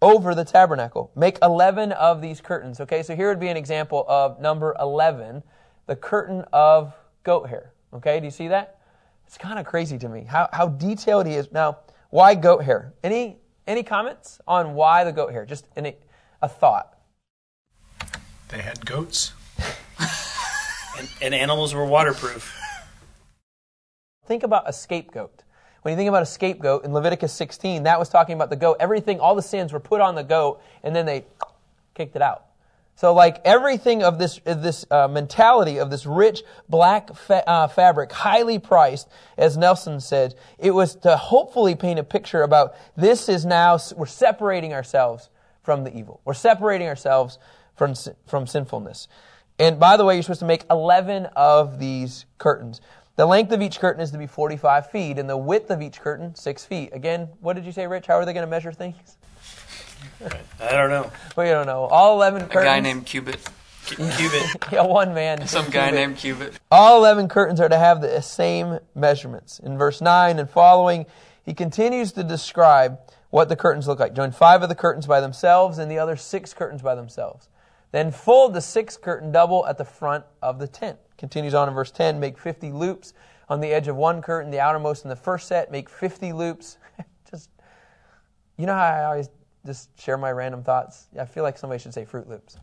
over 0.00 0.34
the 0.34 0.44
tabernacle. 0.44 1.10
Make 1.16 1.38
11 1.42 1.92
of 1.92 2.20
these 2.20 2.40
curtains. 2.40 2.80
Okay, 2.80 3.02
so 3.02 3.16
here 3.16 3.28
would 3.28 3.40
be 3.40 3.48
an 3.48 3.56
example 3.56 4.04
of 4.08 4.40
number 4.40 4.76
11, 4.78 5.42
the 5.86 5.96
curtain 5.96 6.44
of 6.52 6.94
goat 7.22 7.48
hair. 7.48 7.72
Okay, 7.94 8.20
do 8.20 8.26
you 8.26 8.30
see 8.30 8.48
that? 8.48 8.78
It's 9.26 9.38
kind 9.38 9.58
of 9.58 9.66
crazy 9.66 9.98
to 9.98 10.08
me 10.08 10.24
how, 10.24 10.48
how 10.52 10.68
detailed 10.68 11.26
he 11.26 11.34
is. 11.34 11.50
Now, 11.50 11.78
why 12.10 12.34
goat 12.34 12.62
hair? 12.64 12.94
Any 13.02 13.38
any 13.66 13.82
comments 13.82 14.40
on 14.46 14.74
why 14.74 15.02
the 15.02 15.12
goat 15.12 15.32
hair? 15.32 15.44
Just 15.44 15.66
any, 15.76 15.96
a 16.40 16.48
thought. 16.48 16.96
They 18.48 18.62
had 18.62 18.86
goats. 18.86 19.32
And, 20.98 21.08
and 21.20 21.34
animals 21.34 21.74
were 21.74 21.84
waterproof. 21.84 22.58
Think 24.24 24.44
about 24.44 24.66
a 24.66 24.72
scapegoat. 24.72 25.42
When 25.86 25.92
you 25.92 25.96
think 25.96 26.08
about 26.08 26.24
a 26.24 26.26
scapegoat 26.26 26.84
in 26.84 26.92
Leviticus 26.92 27.32
16, 27.34 27.84
that 27.84 27.96
was 27.96 28.08
talking 28.08 28.34
about 28.34 28.50
the 28.50 28.56
goat. 28.56 28.78
Everything, 28.80 29.20
all 29.20 29.36
the 29.36 29.40
sins 29.40 29.72
were 29.72 29.78
put 29.78 30.00
on 30.00 30.16
the 30.16 30.24
goat, 30.24 30.60
and 30.82 30.96
then 30.96 31.06
they 31.06 31.24
kicked 31.94 32.16
it 32.16 32.22
out. 32.22 32.46
So, 32.96 33.14
like 33.14 33.40
everything 33.44 34.02
of 34.02 34.18
this, 34.18 34.40
this 34.44 34.84
uh, 34.90 35.06
mentality 35.06 35.78
of 35.78 35.88
this 35.88 36.04
rich 36.04 36.42
black 36.68 37.14
fa- 37.14 37.48
uh, 37.48 37.68
fabric, 37.68 38.10
highly 38.10 38.58
priced, 38.58 39.06
as 39.38 39.56
Nelson 39.56 40.00
said, 40.00 40.34
it 40.58 40.72
was 40.72 40.96
to 40.96 41.16
hopefully 41.16 41.76
paint 41.76 42.00
a 42.00 42.02
picture 42.02 42.42
about 42.42 42.74
this 42.96 43.28
is 43.28 43.46
now, 43.46 43.78
we're 43.94 44.06
separating 44.06 44.74
ourselves 44.74 45.30
from 45.62 45.84
the 45.84 45.96
evil. 45.96 46.20
We're 46.24 46.34
separating 46.34 46.88
ourselves 46.88 47.38
from, 47.76 47.94
from 48.26 48.48
sinfulness. 48.48 49.06
And 49.58 49.80
by 49.80 49.96
the 49.96 50.04
way, 50.04 50.14
you're 50.14 50.22
supposed 50.22 50.40
to 50.40 50.46
make 50.46 50.64
11 50.68 51.26
of 51.36 51.78
these 51.78 52.26
curtains. 52.38 52.80
The 53.16 53.24
length 53.24 53.50
of 53.52 53.62
each 53.62 53.80
curtain 53.80 54.02
is 54.02 54.10
to 54.10 54.18
be 54.18 54.26
45 54.26 54.90
feet, 54.90 55.18
and 55.18 55.28
the 55.28 55.38
width 55.38 55.70
of 55.70 55.80
each 55.80 56.00
curtain, 56.00 56.34
6 56.34 56.64
feet. 56.66 56.90
Again, 56.92 57.28
what 57.40 57.54
did 57.54 57.64
you 57.64 57.72
say, 57.72 57.86
Rich? 57.86 58.06
How 58.06 58.16
are 58.16 58.26
they 58.26 58.34
going 58.34 58.44
to 58.44 58.50
measure 58.50 58.72
things? 58.72 59.16
I 60.60 60.72
don't 60.72 60.90
know. 60.90 61.10
We 61.36 61.44
don't 61.46 61.66
know. 61.66 61.84
All 61.84 62.14
11 62.16 62.42
curtains. 62.42 62.62
A 62.62 62.64
guy 62.64 62.80
named 62.80 63.06
Cubit. 63.06 63.40
Cubit. 63.86 64.46
yeah, 64.72 64.82
one 64.82 65.14
man. 65.14 65.46
Some 65.46 65.70
guy 65.70 65.90
named 65.90 66.18
Cubit. 66.18 66.58
All 66.70 66.98
11 66.98 67.28
curtains 67.28 67.58
are 67.60 67.68
to 67.68 67.78
have 67.78 68.02
the 68.02 68.20
same 68.20 68.78
measurements. 68.94 69.58
In 69.60 69.78
verse 69.78 70.00
9 70.02 70.38
and 70.38 70.48
following, 70.48 71.06
he 71.42 71.54
continues 71.54 72.12
to 72.12 72.24
describe 72.24 72.98
what 73.30 73.48
the 73.48 73.56
curtains 73.56 73.88
look 73.88 73.98
like. 73.98 74.14
Join 74.14 74.30
five 74.30 74.62
of 74.62 74.68
the 74.68 74.74
curtains 74.74 75.06
by 75.06 75.20
themselves 75.20 75.78
and 75.78 75.90
the 75.90 75.98
other 75.98 76.16
six 76.16 76.52
curtains 76.52 76.82
by 76.82 76.94
themselves. 76.94 77.48
Then 77.92 78.10
fold 78.10 78.54
the 78.54 78.60
sixth 78.60 79.00
curtain 79.00 79.32
double 79.32 79.66
at 79.66 79.78
the 79.78 79.84
front 79.84 80.24
of 80.42 80.58
the 80.58 80.66
tent. 80.66 80.98
Continues 81.18 81.54
on 81.54 81.68
in 81.68 81.74
verse 81.74 81.90
10 81.90 82.20
make 82.20 82.38
50 82.38 82.72
loops 82.72 83.14
on 83.48 83.60
the 83.60 83.68
edge 83.68 83.88
of 83.88 83.96
one 83.96 84.20
curtain, 84.20 84.50
the 84.50 84.60
outermost 84.60 85.04
in 85.04 85.08
the 85.08 85.16
first 85.16 85.48
set. 85.48 85.70
Make 85.70 85.88
50 85.88 86.32
loops. 86.32 86.78
just, 87.30 87.50
you 88.56 88.66
know 88.66 88.74
how 88.74 88.82
I 88.82 89.04
always 89.04 89.30
just 89.64 89.98
share 90.00 90.18
my 90.18 90.32
random 90.32 90.62
thoughts? 90.62 91.08
I 91.18 91.24
feel 91.24 91.42
like 91.42 91.58
somebody 91.58 91.80
should 91.80 91.94
say 91.94 92.04
Fruit 92.04 92.28
Loops. 92.28 92.56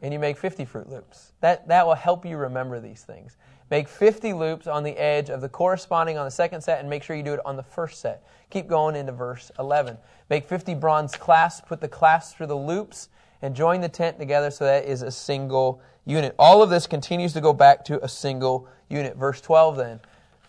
And 0.00 0.12
you 0.12 0.20
make 0.20 0.36
50 0.36 0.64
Fruit 0.64 0.88
Loops. 0.88 1.32
That, 1.40 1.66
that 1.68 1.86
will 1.86 1.94
help 1.94 2.24
you 2.24 2.36
remember 2.36 2.80
these 2.80 3.02
things. 3.02 3.36
Make 3.70 3.88
50 3.88 4.32
loops 4.32 4.66
on 4.66 4.82
the 4.82 4.96
edge 4.96 5.28
of 5.28 5.40
the 5.40 5.48
corresponding 5.48 6.16
on 6.16 6.24
the 6.24 6.30
second 6.30 6.62
set 6.62 6.80
and 6.80 6.88
make 6.88 7.02
sure 7.02 7.16
you 7.16 7.22
do 7.22 7.34
it 7.34 7.40
on 7.44 7.56
the 7.56 7.62
first 7.62 8.00
set. 8.00 8.24
Keep 8.48 8.66
going 8.66 8.96
into 8.96 9.12
verse 9.12 9.50
11. 9.58 9.98
Make 10.30 10.46
50 10.46 10.74
bronze 10.74 11.16
clasps, 11.16 11.66
put 11.68 11.80
the 11.80 11.88
clasps 11.88 12.34
through 12.34 12.46
the 12.46 12.56
loops, 12.56 13.10
and 13.42 13.54
join 13.54 13.80
the 13.80 13.88
tent 13.88 14.18
together 14.18 14.50
so 14.50 14.64
that 14.64 14.84
is 14.84 15.02
a 15.02 15.10
single 15.10 15.80
unit. 16.04 16.34
All 16.38 16.62
of 16.62 16.70
this 16.70 16.86
continues 16.86 17.32
to 17.34 17.40
go 17.40 17.52
back 17.52 17.84
to 17.86 18.02
a 18.04 18.08
single 18.08 18.68
unit. 18.88 19.16
Verse 19.16 19.40
12 19.40 19.76
then. 19.76 20.00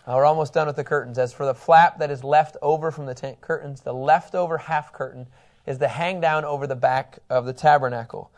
Uh, 0.06 0.14
we're 0.16 0.24
almost 0.24 0.54
done 0.54 0.66
with 0.66 0.76
the 0.76 0.84
curtains. 0.84 1.18
As 1.18 1.32
for 1.32 1.44
the 1.44 1.54
flap 1.54 1.98
that 1.98 2.10
is 2.10 2.24
left 2.24 2.56
over 2.62 2.90
from 2.90 3.06
the 3.06 3.14
tent 3.14 3.40
curtains, 3.40 3.82
the 3.82 3.92
leftover 3.92 4.58
half 4.58 4.92
curtain 4.92 5.26
is 5.66 5.78
the 5.78 5.88
hang 5.88 6.20
down 6.20 6.44
over 6.44 6.66
the 6.66 6.74
back 6.74 7.18
of 7.28 7.44
the 7.44 7.52
tabernacle. 7.52 8.30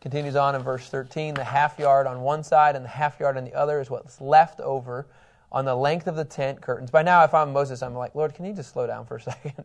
Continues 0.00 0.34
on 0.34 0.54
in 0.54 0.62
verse 0.62 0.88
13. 0.88 1.34
The 1.34 1.44
half 1.44 1.78
yard 1.78 2.06
on 2.06 2.22
one 2.22 2.42
side 2.42 2.74
and 2.74 2.84
the 2.84 2.88
half 2.88 3.20
yard 3.20 3.36
on 3.36 3.44
the 3.44 3.54
other 3.54 3.80
is 3.80 3.90
what's 3.90 4.20
left 4.20 4.58
over 4.60 5.06
on 5.52 5.64
the 5.64 5.74
length 5.74 6.06
of 6.06 6.16
the 6.16 6.24
tent 6.24 6.60
curtains. 6.62 6.90
By 6.90 7.02
now, 7.02 7.22
if 7.24 7.34
I'm 7.34 7.52
Moses, 7.52 7.82
I'm 7.82 7.94
like, 7.94 8.14
Lord, 8.14 8.34
can 8.34 8.46
you 8.46 8.54
just 8.54 8.72
slow 8.72 8.86
down 8.86 9.04
for 9.04 9.16
a 9.16 9.20
second? 9.22 9.64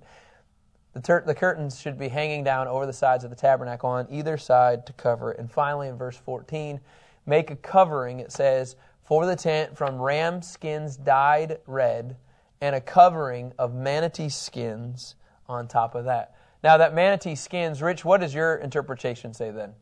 The, 0.95 1.01
ter- 1.01 1.25
the, 1.25 1.35
curtains 1.35 1.79
should 1.79 1.99
be 1.99 2.07
hanging 2.07 2.45
down 2.45 2.69
over 2.69 2.85
the 2.85 2.93
sides 2.93 3.25
of 3.25 3.29
the 3.29 3.35
tabernacle 3.35 3.89
on 3.89 4.07
either 4.09 4.37
side 4.37 4.85
to 4.87 4.93
cover 4.93 5.31
it. 5.31 5.39
And 5.39 5.51
finally, 5.51 5.89
in 5.89 5.97
verse 5.97 6.15
14, 6.15 6.79
make 7.25 7.51
a 7.51 7.55
covering, 7.57 8.21
it 8.21 8.31
says, 8.31 8.77
for 9.03 9.25
the 9.25 9.35
tent 9.35 9.77
from 9.77 10.01
ram 10.01 10.41
skins 10.41 10.95
dyed 10.95 11.59
red, 11.67 12.15
and 12.61 12.75
a 12.75 12.81
covering 12.81 13.51
of 13.59 13.75
manatee 13.75 14.29
skins 14.29 15.15
on 15.49 15.67
top 15.67 15.95
of 15.95 16.05
that. 16.05 16.33
Now, 16.63 16.77
that 16.77 16.95
manatee 16.95 17.35
skins, 17.35 17.81
Rich, 17.81 18.05
what 18.05 18.21
does 18.21 18.33
your 18.33 18.55
interpretation 18.55 19.33
say 19.33 19.51
then? 19.51 19.73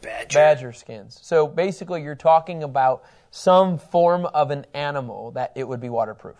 Badger. 0.00 0.38
Badger 0.38 0.72
skins. 0.72 1.20
So 1.22 1.46
basically, 1.46 2.02
you're 2.02 2.14
talking 2.14 2.62
about 2.62 3.04
some 3.30 3.76
form 3.76 4.24
of 4.26 4.50
an 4.50 4.64
animal 4.72 5.32
that 5.32 5.52
it 5.54 5.68
would 5.68 5.80
be 5.80 5.90
waterproof. 5.90 6.36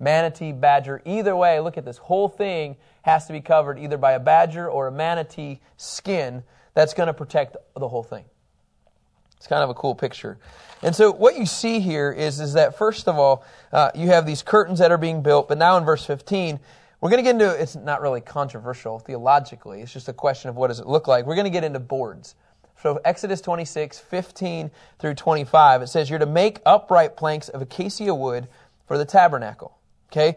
Manatee, 0.00 0.52
badger, 0.52 1.02
either 1.04 1.36
way, 1.36 1.60
look 1.60 1.76
at 1.76 1.84
this. 1.84 1.98
Whole 1.98 2.28
thing 2.28 2.76
has 3.02 3.26
to 3.26 3.32
be 3.32 3.40
covered 3.40 3.78
either 3.78 3.98
by 3.98 4.12
a 4.12 4.20
badger 4.20 4.68
or 4.68 4.88
a 4.88 4.92
manatee 4.92 5.60
skin 5.76 6.42
that's 6.74 6.94
going 6.94 7.06
to 7.08 7.14
protect 7.14 7.56
the 7.76 7.88
whole 7.88 8.02
thing. 8.02 8.24
It's 9.36 9.46
kind 9.46 9.62
of 9.62 9.70
a 9.70 9.74
cool 9.74 9.94
picture. 9.94 10.38
And 10.82 10.94
so 10.94 11.12
what 11.12 11.38
you 11.38 11.46
see 11.46 11.80
here 11.80 12.10
is, 12.12 12.40
is 12.40 12.54
that 12.54 12.76
first 12.76 13.08
of 13.08 13.18
all, 13.18 13.44
uh, 13.72 13.90
you 13.94 14.08
have 14.08 14.26
these 14.26 14.42
curtains 14.42 14.78
that 14.78 14.90
are 14.90 14.98
being 14.98 15.22
built, 15.22 15.48
but 15.48 15.58
now 15.58 15.76
in 15.76 15.84
verse 15.84 16.04
15, 16.04 16.58
we're 17.00 17.10
going 17.10 17.24
to 17.24 17.32
get 17.32 17.40
into, 17.40 17.50
it's 17.50 17.76
not 17.76 18.02
really 18.02 18.20
controversial 18.20 18.98
theologically, 18.98 19.80
it's 19.80 19.92
just 19.92 20.08
a 20.08 20.12
question 20.12 20.50
of 20.50 20.56
what 20.56 20.68
does 20.68 20.80
it 20.80 20.86
look 20.86 21.08
like. 21.08 21.24
We're 21.26 21.36
going 21.36 21.46
to 21.46 21.50
get 21.50 21.64
into 21.64 21.80
boards. 21.80 22.34
So 22.82 23.00
Exodus 23.04 23.40
26, 23.42 23.98
15 23.98 24.70
through 24.98 25.14
25, 25.14 25.82
it 25.82 25.86
says 25.88 26.08
you're 26.08 26.18
to 26.18 26.26
make 26.26 26.60
upright 26.64 27.16
planks 27.16 27.48
of 27.48 27.60
acacia 27.60 28.14
wood 28.14 28.48
for 28.86 28.96
the 28.96 29.04
tabernacle. 29.04 29.76
Okay? 30.12 30.36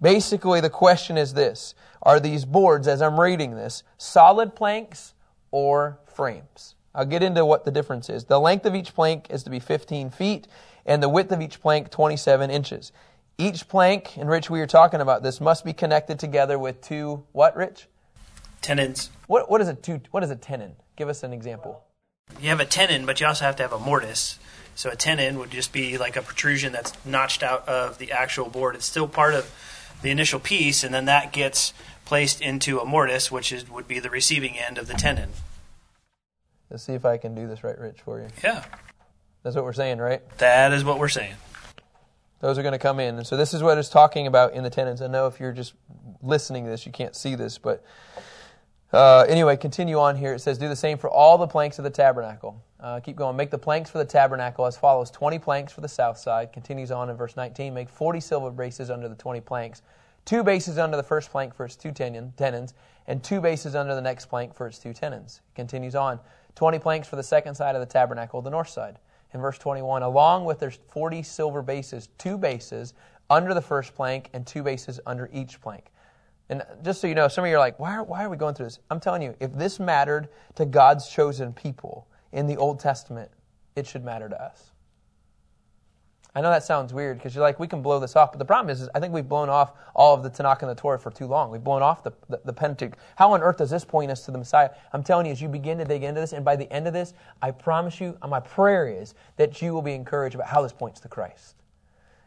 Basically, 0.00 0.60
the 0.60 0.70
question 0.70 1.16
is 1.16 1.34
this 1.34 1.74
Are 2.02 2.20
these 2.20 2.44
boards, 2.44 2.86
as 2.88 3.02
I'm 3.02 3.18
reading 3.18 3.54
this, 3.54 3.82
solid 3.96 4.54
planks 4.54 5.14
or 5.50 5.98
frames? 6.06 6.74
I'll 6.94 7.04
get 7.04 7.22
into 7.22 7.44
what 7.44 7.64
the 7.64 7.70
difference 7.70 8.08
is. 8.08 8.24
The 8.24 8.38
length 8.38 8.66
of 8.66 8.74
each 8.74 8.94
plank 8.94 9.26
is 9.30 9.42
to 9.44 9.50
be 9.50 9.58
15 9.58 10.10
feet, 10.10 10.46
and 10.86 11.02
the 11.02 11.08
width 11.08 11.32
of 11.32 11.40
each 11.40 11.60
plank 11.60 11.90
27 11.90 12.50
inches. 12.50 12.92
Each 13.36 13.66
plank, 13.68 14.16
and 14.16 14.28
Rich, 14.28 14.48
we 14.48 14.60
were 14.60 14.66
talking 14.66 15.00
about 15.00 15.24
this, 15.24 15.40
must 15.40 15.64
be 15.64 15.72
connected 15.72 16.20
together 16.20 16.56
with 16.56 16.80
two 16.80 17.24
what, 17.32 17.56
Rich? 17.56 17.88
Tenons. 18.60 19.10
What 19.26 19.50
what 19.50 19.60
is 19.60 19.68
a 19.68 19.74
two? 19.74 20.00
What 20.10 20.22
is 20.22 20.30
a 20.30 20.36
tenon? 20.36 20.76
Give 20.96 21.08
us 21.08 21.22
an 21.22 21.32
example. 21.32 21.82
You 22.40 22.48
have 22.48 22.60
a 22.60 22.64
tenon, 22.64 23.04
but 23.04 23.20
you 23.20 23.26
also 23.26 23.44
have 23.44 23.56
to 23.56 23.62
have 23.62 23.72
a 23.72 23.78
mortise. 23.78 24.38
So 24.74 24.90
a 24.90 24.96
tenon 24.96 25.38
would 25.38 25.50
just 25.50 25.72
be 25.72 25.98
like 25.98 26.16
a 26.16 26.22
protrusion 26.22 26.72
that's 26.72 26.92
notched 27.04 27.42
out 27.42 27.68
of 27.68 27.98
the 27.98 28.12
actual 28.12 28.48
board. 28.48 28.74
It's 28.74 28.84
still 28.84 29.06
part 29.08 29.34
of 29.34 29.50
the 30.02 30.10
initial 30.10 30.40
piece, 30.40 30.82
and 30.84 30.92
then 30.92 31.04
that 31.06 31.32
gets 31.32 31.72
placed 32.04 32.40
into 32.40 32.80
a 32.80 32.84
mortise, 32.84 33.30
which 33.30 33.52
is 33.52 33.68
would 33.70 33.88
be 33.88 33.98
the 33.98 34.10
receiving 34.10 34.58
end 34.58 34.76
of 34.78 34.86
the 34.86 34.94
tenon. 34.94 35.30
Let's 36.70 36.82
see 36.82 36.94
if 36.94 37.04
I 37.04 37.16
can 37.18 37.34
do 37.34 37.46
this 37.46 37.62
right, 37.62 37.78
Rich, 37.78 38.00
for 38.04 38.20
you. 38.20 38.28
Yeah, 38.42 38.64
That's 39.42 39.54
what 39.54 39.64
we're 39.64 39.72
saying, 39.72 39.98
right? 39.98 40.20
that 40.38 40.72
is 40.72 40.84
what 40.84 40.98
we're 40.98 41.08
saying. 41.08 41.34
Those 42.40 42.58
are 42.58 42.62
going 42.62 42.72
to 42.72 42.78
come 42.78 43.00
in. 43.00 43.16
And 43.16 43.26
so 43.26 43.36
this 43.38 43.54
is 43.54 43.62
what 43.62 43.78
it's 43.78 43.88
talking 43.88 44.26
about 44.26 44.52
in 44.52 44.64
the 44.64 44.70
tenons. 44.70 45.00
I 45.00 45.06
know 45.06 45.26
if 45.28 45.40
you're 45.40 45.52
just 45.52 45.72
listening 46.20 46.64
to 46.64 46.70
this, 46.70 46.84
you 46.84 46.92
can't 46.92 47.14
see 47.16 47.34
this, 47.36 47.56
but 47.56 47.82
Uh, 48.94 49.26
anyway, 49.28 49.56
continue 49.56 49.98
on 49.98 50.14
here. 50.16 50.34
It 50.34 50.38
says, 50.38 50.56
Do 50.56 50.68
the 50.68 50.76
same 50.76 50.98
for 50.98 51.10
all 51.10 51.36
the 51.36 51.48
planks 51.48 51.78
of 51.78 51.82
the 51.82 51.90
tabernacle. 51.90 52.62
Uh, 52.78 53.00
keep 53.00 53.16
going. 53.16 53.34
Make 53.34 53.50
the 53.50 53.58
planks 53.58 53.90
for 53.90 53.98
the 53.98 54.04
tabernacle 54.04 54.66
as 54.66 54.76
follows 54.76 55.10
20 55.10 55.36
planks 55.40 55.72
for 55.72 55.80
the 55.80 55.88
south 55.88 56.16
side. 56.16 56.52
Continues 56.52 56.92
on 56.92 57.10
in 57.10 57.16
verse 57.16 57.36
19. 57.36 57.74
Make 57.74 57.88
40 57.88 58.20
silver 58.20 58.52
bases 58.52 58.90
under 58.90 59.08
the 59.08 59.16
20 59.16 59.40
planks. 59.40 59.82
Two 60.24 60.44
bases 60.44 60.78
under 60.78 60.96
the 60.96 61.02
first 61.02 61.30
plank 61.30 61.56
for 61.56 61.64
its 61.64 61.74
two 61.74 61.90
tenons, 61.90 62.74
and 63.08 63.24
two 63.24 63.40
bases 63.40 63.74
under 63.74 63.96
the 63.96 64.00
next 64.00 64.26
plank 64.26 64.54
for 64.54 64.68
its 64.68 64.78
two 64.78 64.92
tenons. 64.92 65.40
Continues 65.56 65.96
on. 65.96 66.20
20 66.54 66.78
planks 66.78 67.08
for 67.08 67.16
the 67.16 67.22
second 67.22 67.56
side 67.56 67.74
of 67.74 67.80
the 67.80 67.86
tabernacle, 67.86 68.40
the 68.42 68.50
north 68.50 68.68
side. 68.68 69.00
In 69.32 69.40
verse 69.40 69.58
21, 69.58 70.04
along 70.04 70.44
with 70.44 70.60
their 70.60 70.70
40 70.70 71.24
silver 71.24 71.62
bases, 71.62 72.10
two 72.16 72.38
bases 72.38 72.94
under 73.28 73.54
the 73.54 73.60
first 73.60 73.92
plank 73.96 74.30
and 74.32 74.46
two 74.46 74.62
bases 74.62 75.00
under 75.04 75.28
each 75.32 75.60
plank. 75.60 75.90
And 76.48 76.62
just 76.82 77.00
so 77.00 77.06
you 77.06 77.14
know, 77.14 77.28
some 77.28 77.44
of 77.44 77.50
you 77.50 77.56
are 77.56 77.60
like, 77.60 77.78
why 77.78 77.94
are, 77.94 78.04
why 78.04 78.24
are 78.24 78.28
we 78.28 78.36
going 78.36 78.54
through 78.54 78.66
this? 78.66 78.78
I'm 78.90 79.00
telling 79.00 79.22
you, 79.22 79.34
if 79.40 79.52
this 79.54 79.80
mattered 79.80 80.28
to 80.56 80.66
God's 80.66 81.08
chosen 81.08 81.52
people 81.52 82.06
in 82.32 82.46
the 82.46 82.56
Old 82.56 82.80
Testament, 82.80 83.30
it 83.76 83.86
should 83.86 84.04
matter 84.04 84.28
to 84.28 84.42
us. 84.42 84.70
I 86.36 86.40
know 86.40 86.50
that 86.50 86.64
sounds 86.64 86.92
weird 86.92 87.18
because 87.18 87.34
you're 87.34 87.44
like, 87.44 87.60
we 87.60 87.68
can 87.68 87.80
blow 87.80 88.00
this 88.00 88.16
off. 88.16 88.32
But 88.32 88.40
the 88.40 88.44
problem 88.44 88.68
is, 88.68 88.80
is, 88.80 88.88
I 88.92 88.98
think 88.98 89.14
we've 89.14 89.28
blown 89.28 89.48
off 89.48 89.72
all 89.94 90.14
of 90.14 90.24
the 90.24 90.30
Tanakh 90.30 90.62
and 90.62 90.70
the 90.70 90.74
Torah 90.74 90.98
for 90.98 91.12
too 91.12 91.26
long. 91.26 91.50
We've 91.50 91.62
blown 91.62 91.80
off 91.80 92.02
the, 92.02 92.10
the, 92.28 92.40
the, 92.44 92.52
Pentateuch. 92.52 92.96
How 93.14 93.32
on 93.32 93.40
earth 93.40 93.58
does 93.58 93.70
this 93.70 93.84
point 93.84 94.10
us 94.10 94.24
to 94.24 94.32
the 94.32 94.38
Messiah? 94.38 94.70
I'm 94.92 95.04
telling 95.04 95.26
you, 95.26 95.32
as 95.32 95.40
you 95.40 95.48
begin 95.48 95.78
to 95.78 95.84
dig 95.84 96.02
into 96.02 96.20
this, 96.20 96.32
and 96.32 96.44
by 96.44 96.56
the 96.56 96.70
end 96.72 96.88
of 96.88 96.92
this, 96.92 97.14
I 97.40 97.52
promise 97.52 98.00
you, 98.00 98.18
my 98.28 98.40
prayer 98.40 98.88
is 98.88 99.14
that 99.36 99.62
you 99.62 99.72
will 99.72 99.82
be 99.82 99.92
encouraged 99.92 100.34
about 100.34 100.48
how 100.48 100.60
this 100.60 100.72
points 100.72 100.98
to 101.00 101.08
Christ. 101.08 101.54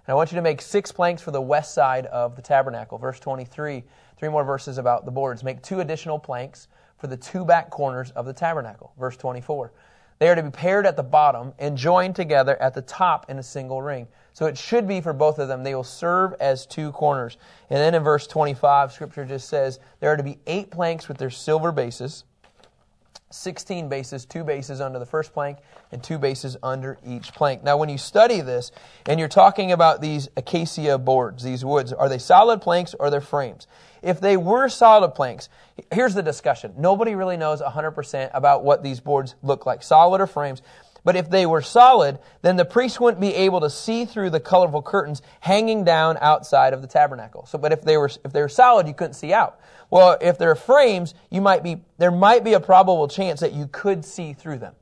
And 0.05 0.13
I 0.13 0.15
want 0.15 0.31
you 0.31 0.37
to 0.37 0.41
make 0.41 0.61
six 0.61 0.89
planks 0.89 1.21
for 1.21 1.31
the 1.31 1.41
west 1.41 1.73
side 1.73 2.05
of 2.05 2.37
the 2.37 2.41
tabernacle. 2.41 2.97
Verse 2.97 3.19
23 3.19 3.83
Three 4.17 4.29
more 4.29 4.43
verses 4.43 4.77
about 4.77 5.05
the 5.05 5.11
boards. 5.11 5.43
Make 5.43 5.61
two 5.61 5.79
additional 5.79 6.19
planks 6.19 6.67
for 6.97 7.07
the 7.07 7.17
two 7.17 7.45
back 7.45 7.69
corners 7.69 8.11
of 8.11 8.25
the 8.25 8.33
tabernacle. 8.33 8.93
Verse 8.99 9.17
24. 9.17 9.71
They 10.19 10.29
are 10.29 10.35
to 10.35 10.43
be 10.43 10.49
paired 10.49 10.87
at 10.87 10.95
the 10.95 11.03
bottom 11.03 11.53
and 11.59 11.77
joined 11.77 12.15
together 12.15 12.59
at 12.61 12.73
the 12.73 12.81
top 12.81 13.29
in 13.29 13.37
a 13.37 13.43
single 13.43 13.81
ring. 13.81 14.07
So 14.33 14.45
it 14.45 14.57
should 14.57 14.87
be 14.87 15.01
for 15.01 15.13
both 15.13 15.37
of 15.39 15.47
them. 15.47 15.63
They 15.63 15.75
will 15.75 15.83
serve 15.83 16.33
as 16.39 16.65
two 16.65 16.91
corners. 16.91 17.37
And 17.69 17.79
then 17.79 17.93
in 17.93 18.03
verse 18.03 18.25
25, 18.25 18.91
Scripture 18.91 19.25
just 19.25 19.47
says 19.47 19.79
there 19.99 20.11
are 20.11 20.17
to 20.17 20.23
be 20.23 20.39
eight 20.47 20.71
planks 20.71 21.07
with 21.07 21.17
their 21.17 21.29
silver 21.29 21.71
bases. 21.71 22.23
16 23.29 23.89
bases, 23.89 24.25
two 24.25 24.43
bases 24.43 24.79
under 24.79 24.99
the 24.99 25.05
first 25.05 25.33
plank, 25.33 25.57
and 25.91 26.01
two 26.01 26.17
bases 26.17 26.55
under 26.63 26.97
each 27.05 27.33
plank. 27.33 27.61
Now, 27.61 27.75
when 27.75 27.89
you 27.89 27.97
study 27.97 28.39
this, 28.39 28.71
and 29.05 29.19
you're 29.19 29.27
talking 29.27 29.73
about 29.73 30.01
these 30.01 30.29
acacia 30.37 30.97
boards, 30.97 31.43
these 31.43 31.65
woods, 31.65 31.91
are 31.91 32.07
they 32.07 32.19
solid 32.19 32.61
planks 32.61 32.93
or 32.97 33.09
they're 33.09 33.19
frames? 33.19 33.67
If 34.01 34.19
they 34.19 34.37
were 34.37 34.69
solid 34.69 35.11
planks, 35.11 35.49
here's 35.91 36.13
the 36.13 36.23
discussion. 36.23 36.73
Nobody 36.77 37.15
really 37.15 37.37
knows 37.37 37.61
100% 37.61 38.31
about 38.33 38.63
what 38.63 38.83
these 38.83 38.99
boards 38.99 39.35
look 39.43 39.65
like, 39.65 39.83
solid 39.83 40.21
or 40.21 40.27
frames. 40.27 40.61
But 41.03 41.15
if 41.15 41.29
they 41.29 41.45
were 41.45 41.61
solid, 41.61 42.19
then 42.41 42.57
the 42.57 42.65
priest 42.65 42.99
wouldn't 42.99 43.21
be 43.21 43.33
able 43.33 43.61
to 43.61 43.69
see 43.69 44.03
through 44.03 44.29
the 44.31 44.41
colorful 44.41 44.81
curtains 44.81 45.21
hanging 45.39 45.85
down 45.85 46.17
outside 46.19 46.73
of 46.73 46.81
the 46.81 46.87
tabernacle. 46.87 47.45
So, 47.45 47.57
but 47.57 47.71
if 47.71 47.81
they 47.81 47.95
were 47.95 48.09
if 48.25 48.33
they 48.33 48.41
were 48.41 48.49
solid, 48.49 48.87
you 48.87 48.93
couldn't 48.93 49.13
see 49.13 49.31
out. 49.31 49.59
Well, 49.89 50.17
if 50.19 50.37
they're 50.37 50.55
frames, 50.55 51.13
you 51.29 51.39
might 51.39 51.63
be, 51.63 51.77
there 51.97 52.11
might 52.11 52.43
be 52.43 52.53
a 52.53 52.59
probable 52.59 53.07
chance 53.07 53.39
that 53.39 53.53
you 53.53 53.67
could 53.67 54.03
see 54.03 54.33
through 54.33 54.57
them. 54.57 54.73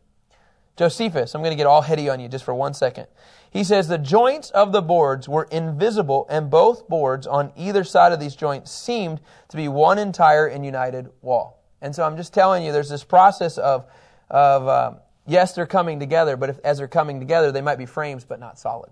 Josephus, 0.77 1.35
I'm 1.35 1.41
going 1.41 1.51
to 1.51 1.57
get 1.57 1.67
all 1.67 1.81
heady 1.81 2.09
on 2.09 2.19
you 2.19 2.27
just 2.27 2.43
for 2.43 2.53
one 2.53 2.73
second. 2.73 3.07
He 3.55 3.63
says 3.63 3.87
the 3.87 3.97
joints 3.97 4.49
of 4.49 4.73
the 4.73 4.81
boards 4.81 5.29
were 5.29 5.47
invisible, 5.49 6.27
and 6.29 6.49
both 6.49 6.89
boards 6.89 7.25
on 7.25 7.53
either 7.55 7.85
side 7.85 8.11
of 8.11 8.19
these 8.19 8.35
joints 8.35 8.69
seemed 8.69 9.21
to 9.47 9.55
be 9.55 9.69
one 9.69 9.97
entire 9.97 10.47
and 10.47 10.65
united 10.65 11.07
wall. 11.21 11.63
And 11.79 11.95
so 11.95 12.03
I'm 12.03 12.17
just 12.17 12.33
telling 12.33 12.65
you, 12.65 12.73
there's 12.73 12.89
this 12.89 13.05
process 13.05 13.57
of, 13.57 13.85
of 14.29 14.67
uh, 14.67 14.91
yes, 15.25 15.53
they're 15.53 15.65
coming 15.65 16.01
together, 16.01 16.35
but 16.35 16.49
if, 16.49 16.59
as 16.65 16.79
they're 16.79 16.89
coming 16.89 17.17
together, 17.17 17.53
they 17.53 17.61
might 17.61 17.77
be 17.77 17.85
frames, 17.85 18.25
but 18.25 18.41
not 18.41 18.59
solid. 18.59 18.91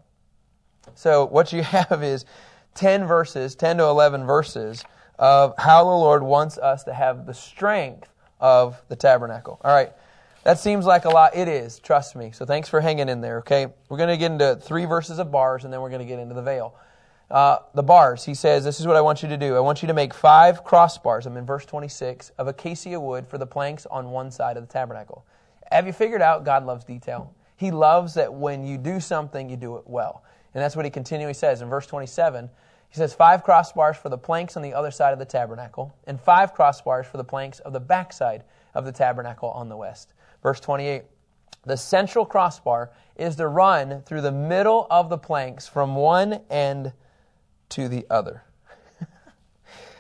So 0.96 1.26
what 1.26 1.52
you 1.52 1.62
have 1.64 2.02
is 2.02 2.24
10 2.76 3.06
verses, 3.06 3.56
10 3.56 3.80
to 3.80 3.84
11 3.84 4.26
verses 4.26 4.86
of 5.20 5.56
how 5.58 5.84
the 5.84 5.90
Lord 5.90 6.24
wants 6.24 6.58
us 6.58 6.86
to 6.86 6.94
have 6.94 7.26
the 7.26 7.34
strength 7.34 8.14
of 8.40 8.82
the 8.88 8.96
tabernacle. 8.96 9.60
All 9.62 9.76
right. 9.76 9.92
That 10.44 10.60
seems 10.60 10.86
like 10.86 11.06
a 11.06 11.10
lot. 11.10 11.36
It 11.36 11.48
is, 11.48 11.80
trust 11.80 12.18
me. 12.18 12.32
So 12.32 12.46
thanks 12.46 12.68
for 12.68 12.82
hanging 12.82 13.08
in 13.08 13.22
there, 13.22 13.38
okay? 13.40 13.68
We're 13.88 13.98
going 13.98 14.10
to 14.10 14.18
get 14.18 14.32
into 14.32 14.58
three 14.58 14.84
verses 14.84 15.18
of 15.18 15.32
bars, 15.32 15.64
and 15.64 15.72
then 15.72 15.80
we're 15.80 15.90
going 15.90 16.02
to 16.02 16.06
get 16.06 16.20
into 16.20 16.36
the 16.36 16.42
veil. 16.42 16.76
Uh, 17.32 17.60
the 17.74 17.82
bars, 17.82 18.26
he 18.26 18.34
says, 18.34 18.66
this 18.66 18.82
is 18.82 18.86
what 18.86 18.98
I 18.98 19.02
want 19.02 19.24
you 19.24 19.30
to 19.30 19.38
do. 19.38 19.56
I 19.56 19.62
want 19.62 19.82
you 19.82 19.88
to 19.88 19.94
make 19.94 20.14
five 20.14 20.66
crossbars, 20.66 21.26
I'm 21.26 21.38
in 21.38 21.46
verse 21.46 21.66
26, 21.66 22.32
of 22.38 22.48
acacia 22.48 23.00
wood 23.00 23.26
for 23.26 23.38
the 23.38 23.48
planks 23.48 23.86
on 23.86 24.12
one 24.12 24.30
side 24.30 24.58
of 24.58 24.68
the 24.68 24.72
tabernacle. 24.72 25.26
Have 25.72 25.88
you 25.88 25.94
figured 25.94 26.22
out 26.22 26.44
God 26.44 26.66
loves 26.66 26.84
detail? 26.84 27.34
He 27.56 27.72
loves 27.72 28.14
that 28.16 28.34
when 28.34 28.66
you 28.66 28.78
do 28.78 29.00
something, 29.00 29.50
you 29.50 29.56
do 29.56 29.78
it 29.78 29.84
well. 29.88 30.24
And 30.54 30.62
that's 30.62 30.76
what 30.76 30.84
he 30.84 30.92
continually 30.92 31.34
says 31.34 31.62
in 31.62 31.70
verse 31.70 31.88
27. 31.88 32.50
He 32.90 32.98
says 32.98 33.14
five 33.14 33.46
crossbars 33.46 33.96
for 33.96 34.10
the 34.10 34.18
planks 34.18 34.58
on 34.58 34.62
the 34.62 34.74
other 34.74 34.92
side 34.92 35.14
of 35.14 35.20
the 35.20 35.26
tabernacle, 35.26 35.96
and 36.06 36.20
five 36.20 36.54
crossbars 36.54 37.06
for 37.06 37.18
the 37.18 37.24
planks 37.24 37.60
of 37.62 37.72
the 37.72 37.80
backside 37.80 38.44
of 38.76 38.84
the 38.86 38.92
tabernacle 38.92 39.50
on 39.50 39.70
the 39.70 39.78
west. 39.78 40.14
Verse 40.44 40.60
28. 40.60 41.04
The 41.66 41.78
central 41.78 42.26
crossbar 42.26 42.92
is 43.16 43.38
to 43.38 43.48
run 43.48 44.02
through 44.02 44.22
the 44.22 44.32
middle 44.32 44.86
of 44.92 45.10
the 45.10 45.18
planks 45.18 45.68
from 45.68 45.96
one 45.96 46.42
end 46.50 46.92
to 47.70 47.88
the 47.88 48.06
other. 48.10 48.44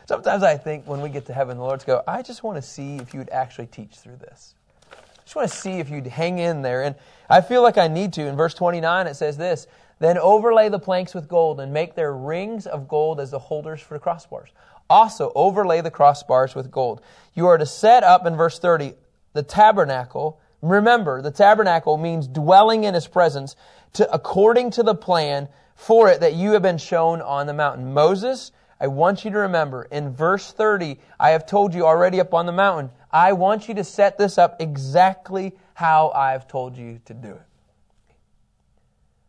Sometimes 0.05 0.43
I 0.43 0.57
think 0.57 0.85
when 0.85 1.01
we 1.01 1.09
get 1.09 1.25
to 1.27 1.33
heaven, 1.33 1.57
the 1.57 1.63
Lord's 1.63 1.85
go, 1.85 2.03
I 2.05 2.21
just 2.21 2.43
want 2.43 2.57
to 2.57 2.61
see 2.61 2.97
if 2.97 3.13
you'd 3.13 3.29
actually 3.29 3.67
teach 3.67 3.95
through 3.95 4.17
this. 4.17 4.55
I 4.91 5.23
just 5.23 5.35
want 5.37 5.49
to 5.49 5.55
see 5.55 5.79
if 5.79 5.89
you'd 5.89 6.05
hang 6.05 6.39
in 6.39 6.61
there. 6.61 6.83
And 6.83 6.95
I 7.29 7.39
feel 7.39 7.61
like 7.61 7.77
I 7.77 7.87
need 7.87 8.11
to. 8.13 8.27
In 8.27 8.35
verse 8.35 8.53
29, 8.53 9.07
it 9.07 9.15
says 9.15 9.37
this 9.37 9.67
then 9.99 10.17
overlay 10.17 10.67
the 10.67 10.79
planks 10.79 11.13
with 11.13 11.29
gold 11.29 11.61
and 11.61 11.71
make 11.71 11.95
their 11.95 12.13
rings 12.13 12.67
of 12.67 12.89
gold 12.89 13.21
as 13.21 13.31
the 13.31 13.39
holders 13.39 13.79
for 13.79 13.97
the 13.97 14.03
crossbars. 14.03 14.49
Also, 14.89 15.31
overlay 15.33 15.79
the 15.79 15.91
crossbars 15.91 16.55
with 16.55 16.69
gold. 16.69 17.01
You 17.35 17.47
are 17.47 17.57
to 17.57 17.65
set 17.65 18.03
up, 18.03 18.25
in 18.25 18.35
verse 18.35 18.59
30, 18.59 18.95
the 19.33 19.43
tabernacle. 19.43 20.39
Remember, 20.61 21.21
the 21.21 21.31
tabernacle 21.31 21.97
means 21.97 22.27
dwelling 22.27 22.85
in 22.85 22.93
his 22.93 23.07
presence 23.07 23.55
to, 23.93 24.11
according 24.11 24.71
to 24.71 24.83
the 24.83 24.95
plan 24.95 25.49
for 25.75 26.09
it 26.09 26.21
that 26.21 26.33
you 26.33 26.51
have 26.53 26.61
been 26.61 26.77
shown 26.77 27.21
on 27.21 27.47
the 27.47 27.53
mountain. 27.53 27.93
Moses, 27.93 28.51
I 28.79 28.87
want 28.87 29.25
you 29.25 29.31
to 29.31 29.39
remember, 29.39 29.83
in 29.83 30.13
verse 30.13 30.51
30, 30.51 30.99
I 31.19 31.31
have 31.31 31.45
told 31.45 31.73
you 31.73 31.85
already 31.85 32.19
up 32.19 32.33
on 32.33 32.45
the 32.45 32.51
mountain, 32.51 32.91
I 33.11 33.33
want 33.33 33.67
you 33.67 33.73
to 33.75 33.83
set 33.83 34.17
this 34.17 34.37
up 34.37 34.61
exactly 34.61 35.53
how 35.73 36.09
I've 36.09 36.47
told 36.47 36.77
you 36.77 36.99
to 37.05 37.13
do 37.13 37.31
it. 37.31 37.41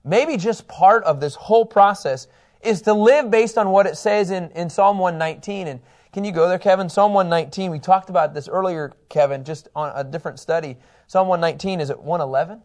Maybe 0.04 0.36
just 0.36 0.68
part 0.68 1.02
of 1.04 1.20
this 1.20 1.34
whole 1.34 1.64
process 1.64 2.26
is 2.62 2.82
to 2.82 2.92
live 2.92 3.30
based 3.30 3.56
on 3.56 3.70
what 3.70 3.86
it 3.86 3.96
says 3.96 4.30
in, 4.30 4.50
in 4.50 4.68
Psalm 4.68 4.98
119. 4.98 5.68
And 5.68 5.80
can 6.14 6.22
you 6.22 6.30
go 6.30 6.48
there, 6.48 6.60
Kevin? 6.60 6.88
Psalm 6.88 7.12
119, 7.12 7.72
we 7.72 7.80
talked 7.80 8.08
about 8.08 8.34
this 8.34 8.46
earlier, 8.46 8.92
Kevin, 9.08 9.42
just 9.42 9.66
on 9.74 9.90
a 9.96 10.04
different 10.04 10.38
study. 10.38 10.76
Psalm 11.08 11.26
119, 11.26 11.80
is 11.80 11.90
it 11.90 11.98
111? 11.98 12.62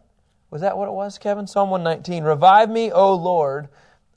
Was 0.52 0.60
that 0.60 0.78
what 0.78 0.86
it 0.86 0.92
was, 0.92 1.18
Kevin? 1.18 1.48
Psalm 1.48 1.68
119. 1.68 2.22
Revive 2.22 2.70
me, 2.70 2.92
O 2.92 3.12
Lord, 3.12 3.68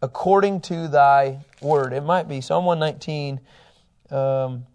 according 0.04 0.62
to 0.62 0.88
thy 0.88 1.40
word. 1.62 1.94
It 1.94 2.04
might 2.04 2.28
be 2.30 2.42
Psalm 2.42 2.66
119, 2.66 3.40
um, 4.12 4.68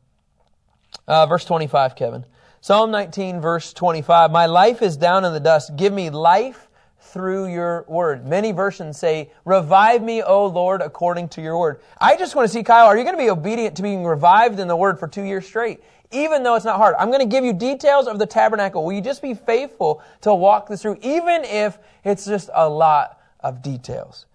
uh, 1.06 1.26
verse 1.26 1.44
25, 1.44 1.94
Kevin. 1.94 2.24
Psalm 2.60 2.90
19, 2.90 3.40
verse 3.40 3.72
25. 3.72 4.32
My 4.32 4.46
life 4.46 4.82
is 4.82 4.96
down 4.96 5.24
in 5.24 5.32
the 5.32 5.38
dust. 5.38 5.76
Give 5.76 5.92
me 5.92 6.10
life 6.10 6.67
through 7.08 7.46
your 7.46 7.84
word. 7.88 8.26
Many 8.26 8.52
versions 8.52 8.98
say, 8.98 9.30
Revive 9.44 10.02
me, 10.02 10.22
O 10.22 10.46
Lord, 10.46 10.82
according 10.82 11.28
to 11.30 11.42
your 11.42 11.58
word. 11.58 11.80
I 12.00 12.16
just 12.16 12.34
want 12.34 12.48
to 12.48 12.52
see, 12.52 12.62
Kyle, 12.62 12.86
are 12.86 12.96
you 12.96 13.04
going 13.04 13.16
to 13.16 13.22
be 13.22 13.30
obedient 13.30 13.76
to 13.76 13.82
being 13.82 14.04
revived 14.04 14.60
in 14.60 14.68
the 14.68 14.76
word 14.76 14.98
for 14.98 15.08
two 15.08 15.22
years 15.22 15.46
straight? 15.46 15.82
Even 16.10 16.42
though 16.42 16.54
it's 16.54 16.64
not 16.64 16.76
hard. 16.76 16.94
I'm 16.98 17.08
going 17.08 17.20
to 17.20 17.26
give 17.26 17.44
you 17.44 17.52
details 17.52 18.06
of 18.06 18.18
the 18.18 18.26
tabernacle. 18.26 18.84
Will 18.84 18.94
you 18.94 19.00
just 19.00 19.20
be 19.20 19.34
faithful 19.34 20.02
to 20.22 20.34
walk 20.34 20.68
this 20.68 20.82
through, 20.82 20.98
even 21.02 21.44
if 21.44 21.78
it's 22.04 22.24
just 22.24 22.48
a 22.54 22.68
lot 22.68 23.20
of 23.40 23.62
details? 23.62 24.26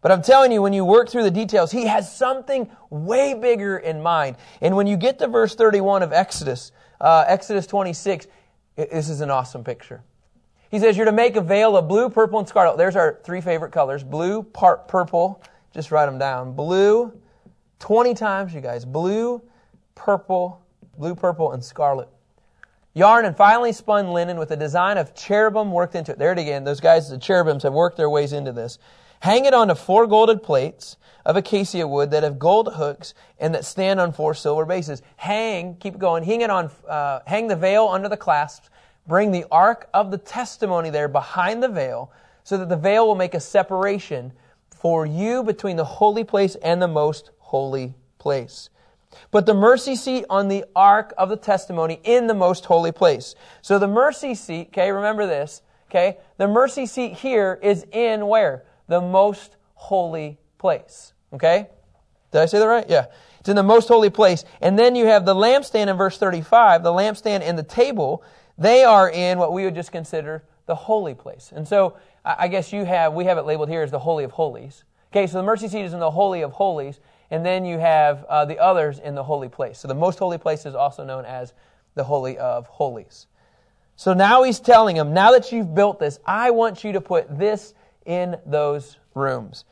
But 0.00 0.12
I'm 0.12 0.22
telling 0.22 0.50
you, 0.50 0.62
when 0.62 0.72
you 0.72 0.84
work 0.84 1.08
through 1.08 1.24
the 1.24 1.30
details, 1.30 1.70
he 1.70 1.86
has 1.86 2.14
something 2.14 2.70
way 2.88 3.34
bigger 3.34 3.76
in 3.76 4.02
mind. 4.02 4.36
And 4.60 4.74
when 4.74 4.86
you 4.86 4.96
get 4.96 5.18
to 5.18 5.28
verse 5.28 5.54
31 5.54 6.02
of 6.02 6.12
Exodus, 6.12 6.72
uh, 7.00 7.24
Exodus 7.26 7.66
26, 7.66 8.26
this 8.76 9.08
is 9.08 9.20
an 9.20 9.30
awesome 9.30 9.62
picture. 9.62 10.02
He 10.70 10.78
says 10.78 10.96
you're 10.96 11.06
to 11.06 11.12
make 11.12 11.36
a 11.36 11.40
veil 11.40 11.76
of 11.76 11.88
blue, 11.88 12.08
purple, 12.08 12.38
and 12.38 12.48
scarlet. 12.48 12.76
There's 12.78 12.96
our 12.96 13.18
three 13.24 13.40
favorite 13.40 13.72
colors 13.72 14.04
blue, 14.04 14.42
part 14.42 14.86
purple. 14.86 15.42
Just 15.74 15.90
write 15.90 16.06
them 16.06 16.18
down. 16.18 16.54
Blue, 16.54 17.12
20 17.80 18.14
times, 18.14 18.54
you 18.54 18.60
guys. 18.60 18.84
Blue, 18.84 19.42
purple, 19.94 20.64
blue, 20.96 21.14
purple, 21.14 21.52
and 21.52 21.64
scarlet. 21.64 22.08
Yarn 22.94 23.24
and 23.24 23.36
finely 23.36 23.72
spun 23.72 24.12
linen 24.12 24.36
with 24.38 24.50
a 24.50 24.56
design 24.56 24.98
of 24.98 25.14
cherubim 25.14 25.70
worked 25.70 25.94
into 25.94 26.12
it. 26.12 26.18
There 26.18 26.32
it 26.32 26.38
again. 26.38 26.64
Those 26.64 26.80
guys, 26.80 27.08
the 27.08 27.18
cherubims, 27.18 27.62
have 27.62 27.72
worked 27.72 27.96
their 27.96 28.10
ways 28.10 28.32
into 28.32 28.52
this. 28.52 28.78
Hang 29.20 29.44
it 29.44 29.54
onto 29.54 29.74
four 29.74 30.06
golded 30.06 30.42
plates 30.42 30.96
of 31.26 31.36
acacia 31.36 31.86
wood 31.86 32.10
that 32.10 32.22
have 32.22 32.38
gold 32.38 32.74
hooks 32.74 33.14
and 33.38 33.54
that 33.54 33.64
stand 33.64 34.00
on 34.00 34.12
four 34.12 34.34
silver 34.34 34.64
bases. 34.64 35.02
Hang, 35.16 35.76
keep 35.76 35.98
going, 35.98 36.24
hang 36.24 36.40
it 36.40 36.50
on, 36.50 36.70
uh, 36.88 37.20
hang 37.26 37.46
the 37.46 37.56
veil 37.56 37.86
under 37.86 38.08
the 38.08 38.16
clasps. 38.16 38.70
Bring 39.06 39.32
the 39.32 39.46
ark 39.50 39.88
of 39.92 40.10
the 40.10 40.18
testimony 40.18 40.90
there 40.90 41.08
behind 41.08 41.62
the 41.62 41.68
veil, 41.68 42.12
so 42.44 42.56
that 42.58 42.68
the 42.68 42.76
veil 42.76 43.06
will 43.06 43.14
make 43.14 43.34
a 43.34 43.40
separation 43.40 44.32
for 44.70 45.04
you 45.04 45.42
between 45.42 45.76
the 45.76 45.84
holy 45.84 46.24
place 46.24 46.54
and 46.56 46.80
the 46.80 46.88
most 46.88 47.30
holy 47.38 47.94
place. 48.18 48.70
Put 49.30 49.46
the 49.46 49.54
mercy 49.54 49.96
seat 49.96 50.24
on 50.30 50.48
the 50.48 50.64
ark 50.74 51.12
of 51.18 51.28
the 51.28 51.36
testimony 51.36 52.00
in 52.04 52.26
the 52.26 52.34
most 52.34 52.64
holy 52.64 52.92
place. 52.92 53.34
So 53.62 53.78
the 53.78 53.88
mercy 53.88 54.34
seat, 54.34 54.68
okay, 54.68 54.92
remember 54.92 55.26
this, 55.26 55.62
okay? 55.90 56.18
The 56.36 56.46
mercy 56.46 56.86
seat 56.86 57.14
here 57.14 57.58
is 57.62 57.84
in 57.92 58.26
where? 58.26 58.64
The 58.86 59.00
most 59.00 59.56
holy 59.74 60.38
place. 60.58 61.12
Okay? 61.32 61.68
Did 62.32 62.40
I 62.40 62.46
say 62.46 62.58
that 62.58 62.66
right? 62.66 62.88
Yeah. 62.88 63.06
It's 63.40 63.48
in 63.48 63.56
the 63.56 63.62
most 63.62 63.88
holy 63.88 64.10
place. 64.10 64.44
And 64.60 64.78
then 64.78 64.94
you 64.94 65.06
have 65.06 65.24
the 65.24 65.34
lampstand 65.34 65.88
in 65.88 65.96
verse 65.96 66.18
35, 66.18 66.82
the 66.82 66.92
lampstand 66.92 67.40
and 67.40 67.58
the 67.58 67.62
table. 67.62 68.22
They 68.60 68.84
are 68.84 69.10
in 69.10 69.38
what 69.38 69.52
we 69.52 69.64
would 69.64 69.74
just 69.74 69.90
consider 69.90 70.44
the 70.66 70.74
holy 70.74 71.14
place. 71.14 71.50
And 71.52 71.66
so 71.66 71.96
I 72.24 72.46
guess 72.46 72.72
you 72.72 72.84
have, 72.84 73.14
we 73.14 73.24
have 73.24 73.38
it 73.38 73.46
labeled 73.46 73.70
here 73.70 73.82
as 73.82 73.90
the 73.90 73.98
Holy 73.98 74.22
of 74.22 74.30
Holies. 74.30 74.84
Okay, 75.10 75.26
so 75.26 75.38
the 75.38 75.42
mercy 75.42 75.66
seat 75.66 75.82
is 75.82 75.94
in 75.94 75.98
the 75.98 76.10
Holy 76.10 76.42
of 76.42 76.52
Holies. 76.52 77.00
And 77.30 77.44
then 77.44 77.64
you 77.64 77.78
have 77.78 78.24
uh, 78.24 78.44
the 78.44 78.58
others 78.58 78.98
in 78.98 79.14
the 79.14 79.24
holy 79.24 79.48
place. 79.48 79.78
So 79.78 79.88
the 79.88 79.94
most 79.94 80.18
holy 80.18 80.36
place 80.36 80.66
is 80.66 80.74
also 80.74 81.04
known 81.04 81.24
as 81.24 81.54
the 81.94 82.04
Holy 82.04 82.36
of 82.38 82.66
Holies. 82.66 83.26
So 83.96 84.12
now 84.14 84.42
he's 84.42 84.60
telling 84.60 84.96
them, 84.96 85.14
now 85.14 85.32
that 85.32 85.52
you've 85.52 85.74
built 85.74 85.98
this, 85.98 86.18
I 86.26 86.50
want 86.50 86.84
you 86.84 86.92
to 86.92 87.00
put 87.00 87.38
this 87.38 87.74
in 88.04 88.36
those 88.46 88.98
rooms. 89.14 89.64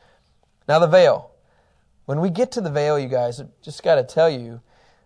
Now 0.67 0.79
the 0.79 0.87
veil. 0.87 1.31
When 2.05 2.21
we 2.21 2.29
get 2.29 2.51
to 2.53 2.61
the 2.61 2.71
veil, 2.71 2.97
you 2.97 3.07
guys, 3.07 3.41
just 3.61 3.83
got 3.83 3.95
to 3.95 4.03
tell 4.03 4.29
you, 4.29 4.61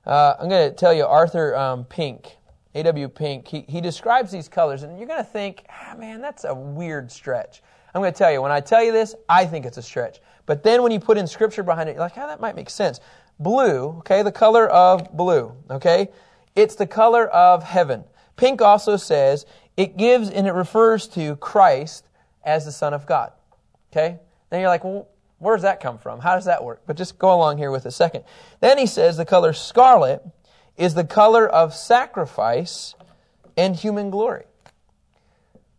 uh, 0.06 0.36
I'm 0.40 0.48
going 0.48 0.70
to 0.70 0.76
tell 0.76 0.94
you 0.94 1.06
Arthur 1.06 1.56
um, 1.56 1.86
Pink, 1.86 2.38
A.W. 2.76 3.08
Pink, 3.10 3.48
he, 3.48 3.66
he 3.68 3.82
describes 3.82 4.32
these 4.32 4.50
colors, 4.50 4.84
and 4.84 4.98
you're 4.98 5.08
going 5.08 5.24
to 5.24 5.30
think, 5.30 5.66
ah, 5.70 5.96
man, 5.98 6.22
that's 6.22 6.44
a 6.44 6.54
weird 6.54 7.12
stretch. 7.12 7.62
I'm 7.94 8.02
going 8.02 8.12
to 8.12 8.18
tell 8.18 8.32
you, 8.32 8.42
when 8.42 8.52
I 8.52 8.60
tell 8.60 8.84
you 8.84 8.92
this, 8.92 9.14
I 9.30 9.46
think 9.46 9.66
it's 9.66 9.78
a 9.78 9.84
stretch. 9.84 10.20
But 10.46 10.64
then 10.64 10.82
when 10.82 10.92
you 10.92 11.00
put 11.00 11.18
in 11.18 11.28
scripture 11.28 11.64
behind 11.64 11.90
it, 11.90 11.94
you're 11.94 12.02
like, 12.02 12.18
oh, 12.18 12.28
that 12.28 12.42
might 12.42 12.56
make 12.56 12.70
sense. 12.70 13.00
Blue, 13.40 13.90
okay, 14.00 14.24
the 14.24 14.32
color 14.32 14.68
of 14.68 15.16
blue, 15.16 15.56
okay? 15.70 16.10
It's 16.56 16.76
the 16.76 16.88
color 16.88 17.28
of 17.28 17.64
heaven. 17.64 18.04
Pink 18.36 18.62
also 18.62 18.98
says 18.98 19.46
it 19.78 19.98
gives 19.98 20.30
and 20.30 20.48
it 20.48 20.54
refers 20.54 21.08
to 21.10 21.36
Christ 21.38 22.08
as 22.44 22.66
the 22.66 22.72
Son 22.72 22.94
of 22.94 23.06
God, 23.06 23.32
okay? 23.92 24.20
Then 24.50 24.60
you're 24.60 24.70
like, 24.70 24.84
well, 24.84 25.08
where 25.40 25.56
does 25.56 25.64
that 25.64 25.80
come 25.80 25.98
from? 25.98 26.20
How 26.20 26.36
does 26.36 26.46
that 26.46 26.64
work? 26.64 26.82
But 26.86 26.96
just 26.96 27.20
go 27.20 27.34
along 27.34 27.58
here 27.58 27.70
with 27.70 27.86
a 27.86 27.92
second. 27.92 28.24
Then 28.60 28.78
he 28.78 28.86
says 28.86 29.18
the 29.18 29.26
color 29.26 29.54
scarlet 29.54 30.24
is 30.78 30.94
the 30.94 31.04
color 31.04 31.48
of 31.48 31.74
sacrifice 31.74 32.96
and 33.56 33.76
human 33.76 34.10
glory. 34.10 34.46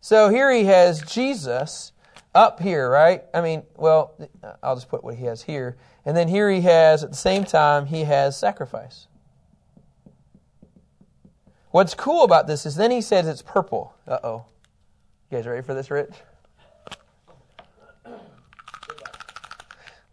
So 0.01 0.29
here 0.29 0.53
he 0.53 0.65
has 0.65 1.01
Jesus 1.03 1.93
up 2.35 2.61
here, 2.61 2.91
right? 2.91 3.25
I 3.33 3.41
mean, 3.41 3.63
well, 3.77 4.15
I'll 4.63 4.75
just 4.75 4.89
put 4.89 5.03
what 5.03 5.15
he 5.15 5.25
has 5.25 5.43
here. 5.43 5.77
And 6.05 6.17
then 6.17 6.29
here 6.29 6.51
he 6.51 6.61
has, 6.63 7.03
at 7.03 7.11
the 7.11 7.17
same 7.17 7.45
time, 7.45 7.87
he 7.87 8.05
has 8.05 8.37
sacrifice. 8.37 9.07
What's 11.71 11.95
cool 11.95 12.23
about 12.23 12.47
this 12.47 12.67
is 12.67 12.77
then 12.77 12.91
he 12.91 13.01
says 13.01 13.27
it's 13.27 13.43
purple. 13.43 13.95
Uh 14.07 14.19
oh. 14.23 14.45
You 15.31 15.39
guys 15.39 15.47
ready 15.47 15.63
for 15.63 15.75
this, 15.75 15.91
Rich? 15.91 16.15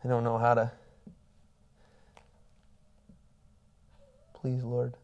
I 0.04 0.08
don't 0.08 0.24
know 0.24 0.40
how 0.40 0.56
to. 0.56 0.72
Please, 4.42 4.64
Lord. 4.64 4.96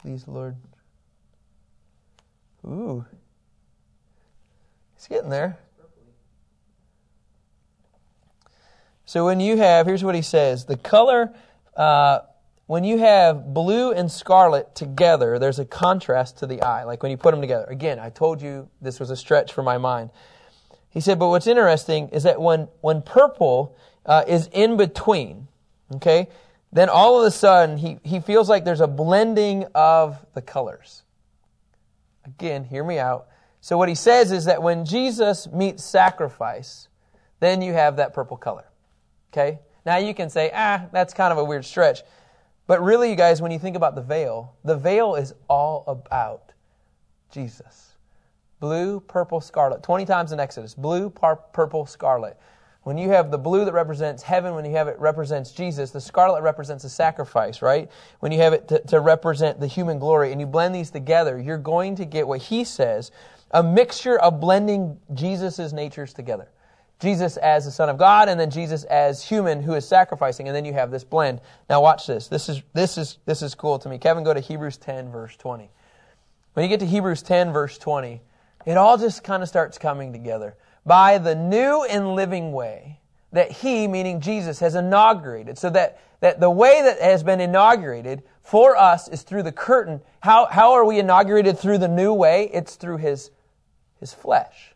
Please, 0.00 0.26
Lord. 0.26 0.56
Ooh. 2.64 3.04
It's 4.96 5.06
getting 5.06 5.28
there. 5.28 5.58
So 9.04 9.26
when 9.26 9.40
you 9.40 9.58
have, 9.58 9.86
here's 9.86 10.02
what 10.02 10.14
he 10.14 10.22
says 10.22 10.64
the 10.64 10.76
color, 10.76 11.34
uh, 11.76 12.20
when 12.66 12.84
you 12.84 12.98
have 12.98 13.52
blue 13.52 13.92
and 13.92 14.10
scarlet 14.10 14.74
together, 14.74 15.38
there's 15.38 15.58
a 15.58 15.64
contrast 15.64 16.38
to 16.38 16.46
the 16.46 16.62
eye, 16.62 16.84
like 16.84 17.02
when 17.02 17.10
you 17.10 17.18
put 17.18 17.32
them 17.32 17.40
together. 17.40 17.66
Again, 17.68 17.98
I 17.98 18.08
told 18.10 18.40
you 18.40 18.70
this 18.80 19.00
was 19.00 19.10
a 19.10 19.16
stretch 19.16 19.52
for 19.52 19.62
my 19.62 19.76
mind. 19.76 20.10
He 20.88 21.00
said, 21.00 21.18
but 21.18 21.28
what's 21.28 21.46
interesting 21.46 22.08
is 22.10 22.22
that 22.22 22.40
when, 22.40 22.68
when 22.80 23.02
purple 23.02 23.76
uh, 24.06 24.24
is 24.26 24.48
in 24.52 24.76
between, 24.76 25.48
okay, 25.96 26.28
then 26.72 26.88
all 26.88 27.20
of 27.20 27.26
a 27.26 27.30
sudden 27.30 27.76
he, 27.78 27.98
he 28.04 28.20
feels 28.20 28.48
like 28.48 28.64
there's 28.64 28.80
a 28.80 28.86
blending 28.86 29.64
of 29.74 30.24
the 30.34 30.42
colors. 30.42 31.02
Again, 32.24 32.64
hear 32.64 32.84
me 32.84 32.98
out. 32.98 33.26
So 33.60 33.76
what 33.76 33.88
he 33.88 33.94
says 33.94 34.32
is 34.32 34.46
that 34.46 34.62
when 34.62 34.84
Jesus 34.84 35.48
meets 35.50 35.84
sacrifice, 35.84 36.88
then 37.40 37.60
you 37.60 37.72
have 37.72 37.96
that 37.96 38.14
purple 38.14 38.36
color. 38.36 38.64
Okay? 39.32 39.58
Now 39.84 39.96
you 39.96 40.14
can 40.14 40.30
say, 40.30 40.50
ah, 40.54 40.86
that's 40.92 41.12
kind 41.12 41.32
of 41.32 41.38
a 41.38 41.44
weird 41.44 41.64
stretch. 41.64 42.02
But 42.66 42.82
really, 42.82 43.10
you 43.10 43.16
guys, 43.16 43.42
when 43.42 43.50
you 43.50 43.58
think 43.58 43.76
about 43.76 43.96
the 43.96 44.02
veil, 44.02 44.54
the 44.64 44.76
veil 44.76 45.16
is 45.16 45.34
all 45.48 45.84
about 45.88 46.52
Jesus. 47.32 47.96
Blue, 48.60 49.00
purple, 49.00 49.40
scarlet. 49.40 49.82
20 49.82 50.04
times 50.04 50.32
in 50.32 50.38
Exodus. 50.38 50.74
Blue, 50.74 51.10
par- 51.10 51.40
purple, 51.52 51.86
scarlet. 51.86 52.38
When 52.82 52.96
you 52.96 53.10
have 53.10 53.30
the 53.30 53.38
blue 53.38 53.66
that 53.66 53.72
represents 53.72 54.22
heaven, 54.22 54.54
when 54.54 54.64
you 54.64 54.72
have 54.72 54.88
it 54.88 54.98
represents 54.98 55.52
Jesus, 55.52 55.90
the 55.90 56.00
scarlet 56.00 56.42
represents 56.42 56.84
a 56.84 56.88
sacrifice, 56.88 57.60
right? 57.60 57.90
When 58.20 58.32
you 58.32 58.38
have 58.38 58.54
it 58.54 58.68
to, 58.68 58.78
to 58.86 59.00
represent 59.00 59.60
the 59.60 59.66
human 59.66 59.98
glory, 59.98 60.32
and 60.32 60.40
you 60.40 60.46
blend 60.46 60.74
these 60.74 60.90
together, 60.90 61.38
you're 61.38 61.58
going 61.58 61.96
to 61.96 62.06
get 62.06 62.26
what 62.26 62.40
he 62.40 62.64
says 62.64 63.10
a 63.50 63.62
mixture 63.62 64.16
of 64.16 64.40
blending 64.40 64.98
Jesus' 65.12 65.72
natures 65.72 66.12
together. 66.14 66.48
Jesus 67.00 67.36
as 67.38 67.64
the 67.64 67.70
Son 67.70 67.88
of 67.88 67.98
God, 67.98 68.28
and 68.28 68.38
then 68.38 68.50
Jesus 68.50 68.84
as 68.84 69.24
human 69.24 69.62
who 69.62 69.74
is 69.74 69.88
sacrificing, 69.88 70.48
and 70.48 70.54
then 70.54 70.64
you 70.64 70.74
have 70.74 70.90
this 70.90 71.02
blend. 71.02 71.40
Now 71.68 71.80
watch 71.80 72.06
this. 72.06 72.28
This 72.28 72.48
is 72.48 72.62
this 72.74 72.98
is 72.98 73.18
this 73.24 73.42
is 73.42 73.54
cool 73.54 73.78
to 73.78 73.88
me. 73.88 73.98
Kevin, 73.98 74.22
go 74.22 74.34
to 74.34 74.40
Hebrews 74.40 74.76
10, 74.76 75.10
verse 75.10 75.34
20. 75.36 75.70
When 76.52 76.62
you 76.62 76.68
get 76.68 76.80
to 76.80 76.86
Hebrews 76.86 77.22
10, 77.22 77.52
verse 77.52 77.78
20, 77.78 78.20
it 78.66 78.76
all 78.76 78.98
just 78.98 79.24
kind 79.24 79.42
of 79.42 79.48
starts 79.48 79.78
coming 79.78 80.12
together. 80.12 80.56
By 80.84 81.18
the 81.18 81.34
new 81.34 81.84
and 81.84 82.14
living 82.14 82.52
way 82.52 83.00
that 83.32 83.50
He, 83.50 83.86
meaning 83.86 84.20
Jesus, 84.20 84.60
has 84.60 84.74
inaugurated. 84.74 85.58
So 85.58 85.70
that, 85.70 86.00
that 86.20 86.40
the 86.40 86.50
way 86.50 86.82
that 86.82 87.00
has 87.00 87.22
been 87.22 87.40
inaugurated 87.40 88.22
for 88.42 88.76
us 88.76 89.08
is 89.08 89.22
through 89.22 89.44
the 89.44 89.52
curtain. 89.52 90.00
How, 90.20 90.46
how 90.46 90.72
are 90.72 90.84
we 90.84 90.98
inaugurated 90.98 91.58
through 91.58 91.78
the 91.78 91.88
new 91.88 92.12
way? 92.12 92.50
It's 92.52 92.74
through 92.76 92.98
His, 92.98 93.30
His 93.98 94.12
flesh. 94.12 94.74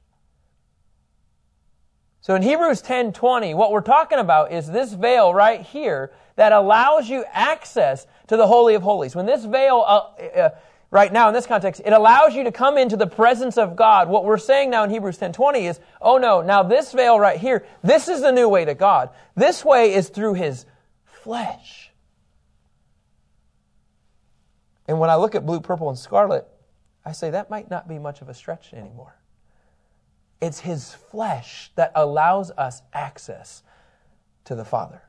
So 2.24 2.34
in 2.34 2.40
Hebrews 2.40 2.80
10:20, 2.80 3.54
what 3.54 3.70
we're 3.70 3.82
talking 3.82 4.18
about 4.18 4.50
is 4.50 4.66
this 4.66 4.94
veil 4.94 5.34
right 5.34 5.60
here 5.60 6.10
that 6.36 6.52
allows 6.52 7.06
you 7.10 7.22
access 7.30 8.06
to 8.28 8.38
the 8.38 8.46
holy 8.46 8.74
of 8.74 8.82
holies. 8.82 9.14
When 9.14 9.26
this 9.26 9.44
veil 9.44 9.84
uh, 9.86 10.22
uh, 10.34 10.50
right 10.94 11.12
now 11.12 11.26
in 11.26 11.34
this 11.34 11.44
context, 11.44 11.82
it 11.84 11.92
allows 11.92 12.36
you 12.36 12.44
to 12.44 12.52
come 12.52 12.78
into 12.78 12.96
the 12.96 13.06
presence 13.06 13.58
of 13.58 13.74
God. 13.74 14.08
What 14.08 14.24
we're 14.24 14.38
saying 14.38 14.70
now 14.70 14.84
in 14.84 14.90
Hebrews 14.90 15.18
10:20 15.18 15.68
is, 15.68 15.80
oh 16.00 16.18
no, 16.18 16.40
now 16.40 16.62
this 16.62 16.92
veil 16.92 17.18
right 17.18 17.38
here, 17.38 17.66
this 17.82 18.06
is 18.06 18.20
the 18.20 18.30
new 18.30 18.48
way 18.48 18.64
to 18.64 18.74
God. 18.74 19.10
This 19.34 19.64
way 19.64 19.92
is 19.92 20.08
through 20.08 20.34
his 20.34 20.64
flesh. 21.04 21.90
And 24.86 25.00
when 25.00 25.10
I 25.10 25.16
look 25.16 25.34
at 25.34 25.44
blue, 25.44 25.60
purple, 25.60 25.88
and 25.88 25.98
scarlet, 25.98 26.46
I 27.04 27.10
say 27.10 27.30
that 27.30 27.50
might 27.50 27.68
not 27.68 27.88
be 27.88 27.98
much 27.98 28.22
of 28.22 28.28
a 28.28 28.34
stretch 28.34 28.72
anymore. 28.72 29.16
It's 30.40 30.60
his 30.60 30.94
flesh 30.94 31.72
that 31.74 31.90
allows 31.96 32.52
us 32.52 32.82
access 32.92 33.64
to 34.44 34.54
the 34.54 34.64
Father. 34.64 35.02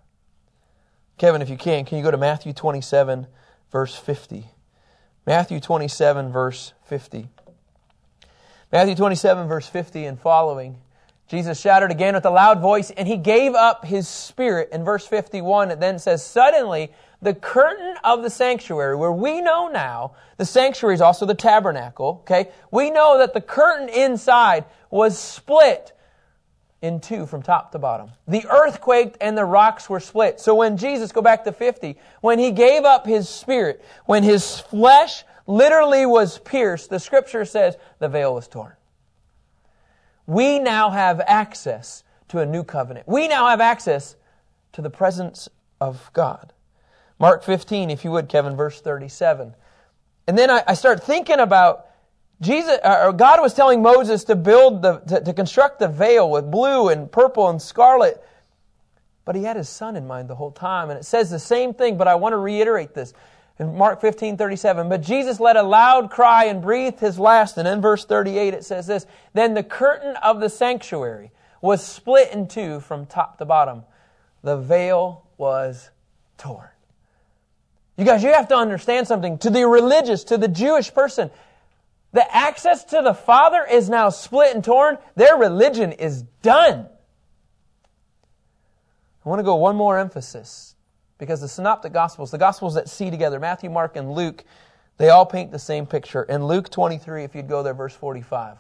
Kevin, 1.18 1.44
if 1.44 1.50
you 1.50 1.58
can, 1.58 1.86
can 1.86 2.00
you 2.00 2.04
go 2.04 2.10
to 2.10 2.18
Matthew 2.18 2.54
27, 2.54 3.28
verse 3.72 3.96
50? 3.96 4.46
Matthew 5.26 5.60
27, 5.60 6.32
verse 6.32 6.74
50. 6.86 7.30
Matthew 8.72 8.96
27, 8.96 9.48
verse 9.48 9.68
50 9.68 10.06
and 10.06 10.20
following. 10.20 10.78
Jesus 11.28 11.60
shouted 11.60 11.90
again 11.90 12.14
with 12.14 12.26
a 12.26 12.30
loud 12.30 12.62
voice, 12.62 12.92
and 12.92 13.08
he 13.08 13.18
gave 13.18 13.56
up 13.56 13.86
his 13.86 14.08
spirit. 14.08 14.70
In 14.72 14.84
verse 14.84 15.08
51, 15.08 15.72
it 15.72 15.80
then 15.80 15.98
says, 15.98 16.24
Suddenly, 16.24 16.92
the 17.24 17.34
curtain 17.34 17.96
of 18.04 18.22
the 18.22 18.30
sanctuary, 18.30 18.96
where 18.96 19.12
we 19.12 19.42
know 19.42 19.68
now, 19.68 20.12
the 20.38 20.46
sanctuary 20.46 20.94
is 20.94 21.02
also 21.02 21.26
the 21.26 21.34
tabernacle, 21.34 22.22
okay? 22.22 22.52
We 22.70 22.92
know 22.92 23.18
that 23.18 23.34
the 23.34 23.42
curtain 23.42 23.90
inside 23.90 24.66
was 24.92 25.18
split 25.18 25.94
in 26.86 27.00
two 27.00 27.26
from 27.26 27.42
top 27.42 27.72
to 27.72 27.80
bottom. 27.80 28.12
The 28.28 28.46
earth 28.48 28.80
quaked 28.80 29.18
and 29.20 29.36
the 29.36 29.44
rocks 29.44 29.90
were 29.90 30.00
split. 30.00 30.40
So 30.40 30.54
when 30.54 30.78
Jesus, 30.78 31.12
go 31.12 31.22
back 31.22 31.44
to 31.46 31.52
50, 31.52 31.98
when 32.22 32.38
he 32.38 32.52
gave 32.52 32.84
up 32.84 33.08
his 33.08 33.28
spirit, 33.28 33.84
when 34.06 34.22
his 34.22 34.60
flesh 34.60 35.24
literally 35.48 36.06
was 36.06 36.38
pierced, 36.38 36.92
the 36.92 37.00
scripture 37.00 37.44
says 37.44 37.76
the 37.98 38.08
veil 38.08 38.36
was 38.36 38.48
torn. 38.48 38.74
We 40.28 40.60
now 40.60 40.92
have 40.92 41.22
access 41.22 42.04
to 42.30 42.40
a 42.40 42.46
new 42.46 42.64
covenant. 42.64 43.08
We 43.08 43.28
now 43.28 43.48
have 43.50 43.62
access 43.62 44.16
to 44.74 44.82
the 44.82 44.90
presence 44.90 45.50
of 45.82 46.12
God. 46.14 46.54
Mark 47.18 47.44
15, 47.44 47.90
if 47.90 48.04
you 48.06 48.12
would, 48.12 48.30
Kevin, 48.30 48.56
verse 48.56 48.80
37. 48.82 49.56
And 50.28 50.38
then 50.38 50.52
I, 50.52 50.64
I 50.68 50.74
start 50.76 51.04
thinking 51.04 51.40
about 51.40 51.88
Jesus, 52.42 52.80
uh, 52.84 53.06
or 53.06 53.14
God 53.14 53.42
was 53.42 53.54
telling 53.54 53.82
Moses 53.82 54.24
to 54.26 54.36
build 54.36 54.82
the, 54.82 55.00
to, 55.00 55.22
to 55.22 55.34
construct 55.34 55.80
the 55.80 55.88
veil 55.88 56.30
with 56.30 56.52
blue 56.52 56.90
and 56.90 57.12
purple 57.12 57.50
and 57.50 57.62
scarlet. 57.62 58.22
But 59.24 59.36
he 59.36 59.44
had 59.44 59.56
his 59.56 59.70
son 59.70 59.96
in 59.96 60.06
mind 60.06 60.30
the 60.30 60.36
whole 60.36 60.52
time. 60.52 60.90
And 60.90 61.00
it 61.00 61.04
says 61.04 61.30
the 61.30 61.40
same 61.40 61.74
thing, 61.74 61.98
but 61.98 62.08
I 62.08 62.16
want 62.16 62.34
to 62.34 62.38
reiterate 62.38 62.94
this. 62.94 63.14
In 63.58 63.78
Mark 63.78 64.02
15, 64.02 64.36
37, 64.36 64.90
but 64.90 65.02
Jesus 65.02 65.40
let 65.40 65.56
a 65.56 65.64
loud 65.64 66.12
cry 66.12 66.46
and 66.46 66.62
breathed 66.62 67.00
his 67.00 67.18
last. 67.18 67.58
And 67.58 67.66
in 67.68 67.80
verse 67.80 68.04
38, 68.04 68.54
it 68.54 68.66
says 68.66 68.86
this 68.86 69.08
Then 69.34 69.54
the 69.54 69.64
curtain 69.64 70.18
of 70.18 70.42
the 70.42 70.50
sanctuary 70.50 71.32
was 71.62 71.84
split 71.84 72.32
in 72.34 72.50
two 72.50 72.82
from 72.82 73.06
top 73.06 73.38
to 73.38 73.46
bottom. 73.46 73.84
The 74.44 74.58
veil 74.58 75.24
was 75.38 75.90
torn. 76.38 76.68
You 77.98 78.04
guys, 78.04 78.24
you 78.24 78.34
have 78.34 78.50
to 78.50 78.56
understand 78.56 79.08
something. 79.08 79.38
To 79.40 79.50
the 79.50 79.66
religious, 79.66 80.26
to 80.26 80.38
the 80.38 80.50
Jewish 80.50 80.94
person, 80.94 81.32
the 82.16 82.34
access 82.34 82.86
to 82.86 83.02
the 83.02 83.14
Father 83.14 83.68
is 83.70 83.90
now 83.90 84.08
split 84.08 84.56
and 84.56 84.64
torn. 84.64 84.98
Their 85.16 85.36
religion 85.36 85.92
is 85.92 86.22
done. 86.42 86.88
I 89.26 89.30
want 89.30 89.40
to 89.40 89.44
go 89.44 89.56
one 89.56 89.76
more 89.76 90.00
emphasis 90.00 90.76
because 91.18 91.42
the 91.42 91.50
synoptic 91.50 91.92
gospels, 91.92 92.32
the 92.32 92.38
gospels 92.38 92.76
that 92.76 92.88
see 92.88 93.12
together, 93.12 93.38
Matthew, 93.38 93.70
Mark, 93.70 93.98
and 93.98 94.14
Luke, 94.14 94.46
they 94.96 95.10
all 95.10 95.26
paint 95.26 95.52
the 95.52 95.60
same 95.60 95.86
picture. 95.86 96.24
In 96.24 96.46
Luke 96.46 96.70
23, 96.70 97.26
if 97.26 97.36
you'd 97.36 97.50
go 97.50 97.64
there, 97.64 97.74
verse 97.74 97.94
45, 97.94 98.60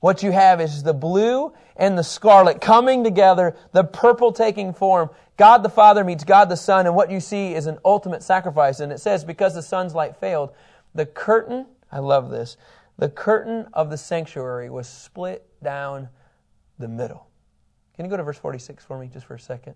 what 0.00 0.24
you 0.24 0.32
have 0.32 0.60
is 0.60 0.82
the 0.82 0.92
blue 0.92 1.52
and 1.76 1.96
the 1.96 2.02
scarlet 2.02 2.60
coming 2.60 3.04
together, 3.04 3.54
the 3.70 3.84
purple 3.84 4.32
taking 4.32 4.72
form. 4.72 5.10
God 5.36 5.62
the 5.62 5.68
Father 5.68 6.02
meets 6.02 6.24
God 6.24 6.48
the 6.48 6.56
Son, 6.56 6.86
and 6.86 6.96
what 6.96 7.12
you 7.12 7.20
see 7.20 7.54
is 7.54 7.66
an 7.66 7.78
ultimate 7.84 8.24
sacrifice. 8.24 8.80
And 8.80 8.90
it 8.90 8.98
says, 8.98 9.24
because 9.24 9.54
the 9.54 9.62
sun's 9.62 9.94
light 9.94 10.16
failed, 10.16 10.50
the 10.96 11.06
curtain, 11.06 11.66
I 11.92 12.00
love 12.00 12.30
this, 12.30 12.56
the 12.98 13.08
curtain 13.08 13.66
of 13.72 13.90
the 13.90 13.96
sanctuary 13.96 14.68
was 14.70 14.88
split 14.88 15.46
down 15.62 16.08
the 16.78 16.88
middle. 16.88 17.28
Can 17.94 18.04
you 18.04 18.10
go 18.10 18.16
to 18.16 18.22
verse 18.22 18.38
46 18.38 18.84
for 18.84 18.98
me 18.98 19.08
just 19.08 19.26
for 19.26 19.34
a 19.34 19.40
second? 19.40 19.74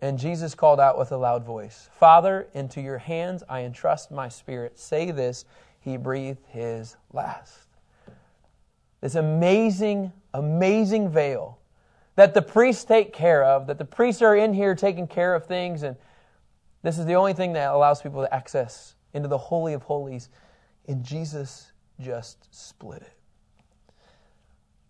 And 0.00 0.18
Jesus 0.18 0.54
called 0.54 0.78
out 0.78 0.98
with 0.98 1.12
a 1.12 1.16
loud 1.16 1.44
voice, 1.44 1.88
Father, 1.98 2.48
into 2.54 2.80
your 2.80 2.98
hands 2.98 3.42
I 3.48 3.60
entrust 3.62 4.10
my 4.10 4.28
spirit. 4.28 4.78
Say 4.78 5.10
this, 5.10 5.44
he 5.80 5.96
breathed 5.96 6.44
his 6.48 6.96
last. 7.12 7.68
This 9.00 9.14
amazing, 9.14 10.12
amazing 10.34 11.10
veil 11.10 11.58
that 12.16 12.34
the 12.34 12.42
priests 12.42 12.84
take 12.84 13.12
care 13.12 13.44
of, 13.44 13.66
that 13.66 13.78
the 13.78 13.84
priests 13.84 14.22
are 14.22 14.36
in 14.36 14.52
here 14.54 14.74
taking 14.74 15.06
care 15.06 15.34
of 15.34 15.46
things, 15.46 15.82
and 15.82 15.96
this 16.82 16.98
is 16.98 17.06
the 17.06 17.14
only 17.14 17.32
thing 17.32 17.52
that 17.52 17.72
allows 17.72 18.02
people 18.02 18.22
to 18.22 18.34
access 18.34 18.94
into 19.12 19.28
the 19.28 19.38
Holy 19.38 19.74
of 19.74 19.82
Holies. 19.82 20.28
And 20.88 21.04
Jesus 21.04 21.72
just 22.00 22.54
split 22.54 23.02
it. 23.02 23.12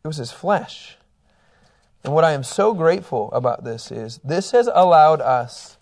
It 0.04 0.08
was 0.08 0.16
his 0.16 0.32
flesh. 0.32 0.96
And 2.04 2.14
what 2.14 2.24
I 2.24 2.32
am 2.32 2.44
so 2.44 2.74
grateful 2.74 3.32
about 3.32 3.64
this 3.64 3.90
is 3.90 4.18
this 4.22 4.52
has 4.52 4.68
allowed 4.72 5.20
us 5.20 5.76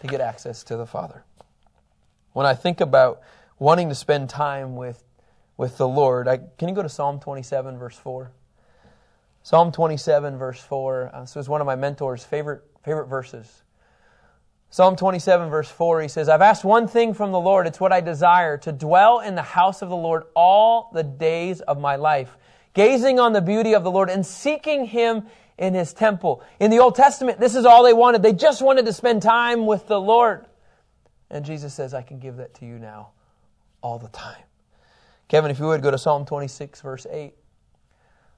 to 0.00 0.06
get 0.06 0.20
access 0.20 0.62
to 0.64 0.76
the 0.76 0.86
Father. 0.86 1.24
When 2.32 2.46
I 2.46 2.54
think 2.54 2.80
about 2.80 3.20
wanting 3.58 3.88
to 3.88 3.94
spend 3.94 4.30
time 4.30 4.76
with, 4.76 5.02
with 5.56 5.76
the 5.76 5.88
Lord, 5.88 6.28
I, 6.28 6.38
can 6.58 6.68
you 6.68 6.74
go 6.74 6.82
to 6.82 6.88
Psalm 6.88 7.18
27, 7.18 7.78
verse 7.78 7.96
4? 7.96 8.30
Psalm 9.42 9.72
27, 9.72 10.38
verse 10.38 10.60
4. 10.60 11.10
Uh, 11.12 11.20
this 11.22 11.34
was 11.34 11.48
one 11.48 11.60
of 11.60 11.66
my 11.66 11.74
mentor's 11.74 12.22
favorite, 12.22 12.62
favorite 12.84 13.06
verses. 13.06 13.62
Psalm 14.72 14.94
27, 14.94 15.50
verse 15.50 15.68
4, 15.68 16.02
he 16.02 16.08
says, 16.08 16.28
I've 16.28 16.42
asked 16.42 16.64
one 16.64 16.86
thing 16.86 17.12
from 17.12 17.32
the 17.32 17.40
Lord. 17.40 17.66
It's 17.66 17.80
what 17.80 17.92
I 17.92 18.00
desire 18.00 18.56
to 18.58 18.70
dwell 18.70 19.18
in 19.18 19.34
the 19.34 19.42
house 19.42 19.82
of 19.82 19.88
the 19.88 19.96
Lord 19.96 20.22
all 20.34 20.90
the 20.94 21.02
days 21.02 21.60
of 21.60 21.80
my 21.80 21.96
life, 21.96 22.36
gazing 22.72 23.18
on 23.18 23.32
the 23.32 23.40
beauty 23.40 23.74
of 23.74 23.82
the 23.82 23.90
Lord 23.90 24.08
and 24.08 24.24
seeking 24.24 24.84
him 24.84 25.26
in 25.58 25.74
his 25.74 25.92
temple. 25.92 26.44
In 26.60 26.70
the 26.70 26.78
Old 26.78 26.94
Testament, 26.94 27.40
this 27.40 27.56
is 27.56 27.66
all 27.66 27.82
they 27.82 27.92
wanted. 27.92 28.22
They 28.22 28.32
just 28.32 28.62
wanted 28.62 28.86
to 28.86 28.92
spend 28.92 29.22
time 29.22 29.66
with 29.66 29.88
the 29.88 30.00
Lord. 30.00 30.46
And 31.30 31.44
Jesus 31.44 31.74
says, 31.74 31.92
I 31.92 32.02
can 32.02 32.20
give 32.20 32.36
that 32.36 32.54
to 32.54 32.64
you 32.64 32.78
now 32.78 33.10
all 33.82 33.98
the 33.98 34.08
time. 34.08 34.42
Kevin, 35.26 35.50
if 35.50 35.58
you 35.58 35.66
would 35.66 35.82
go 35.82 35.90
to 35.90 35.98
Psalm 35.98 36.24
26, 36.24 36.80
verse 36.80 37.06
8. 37.10 37.34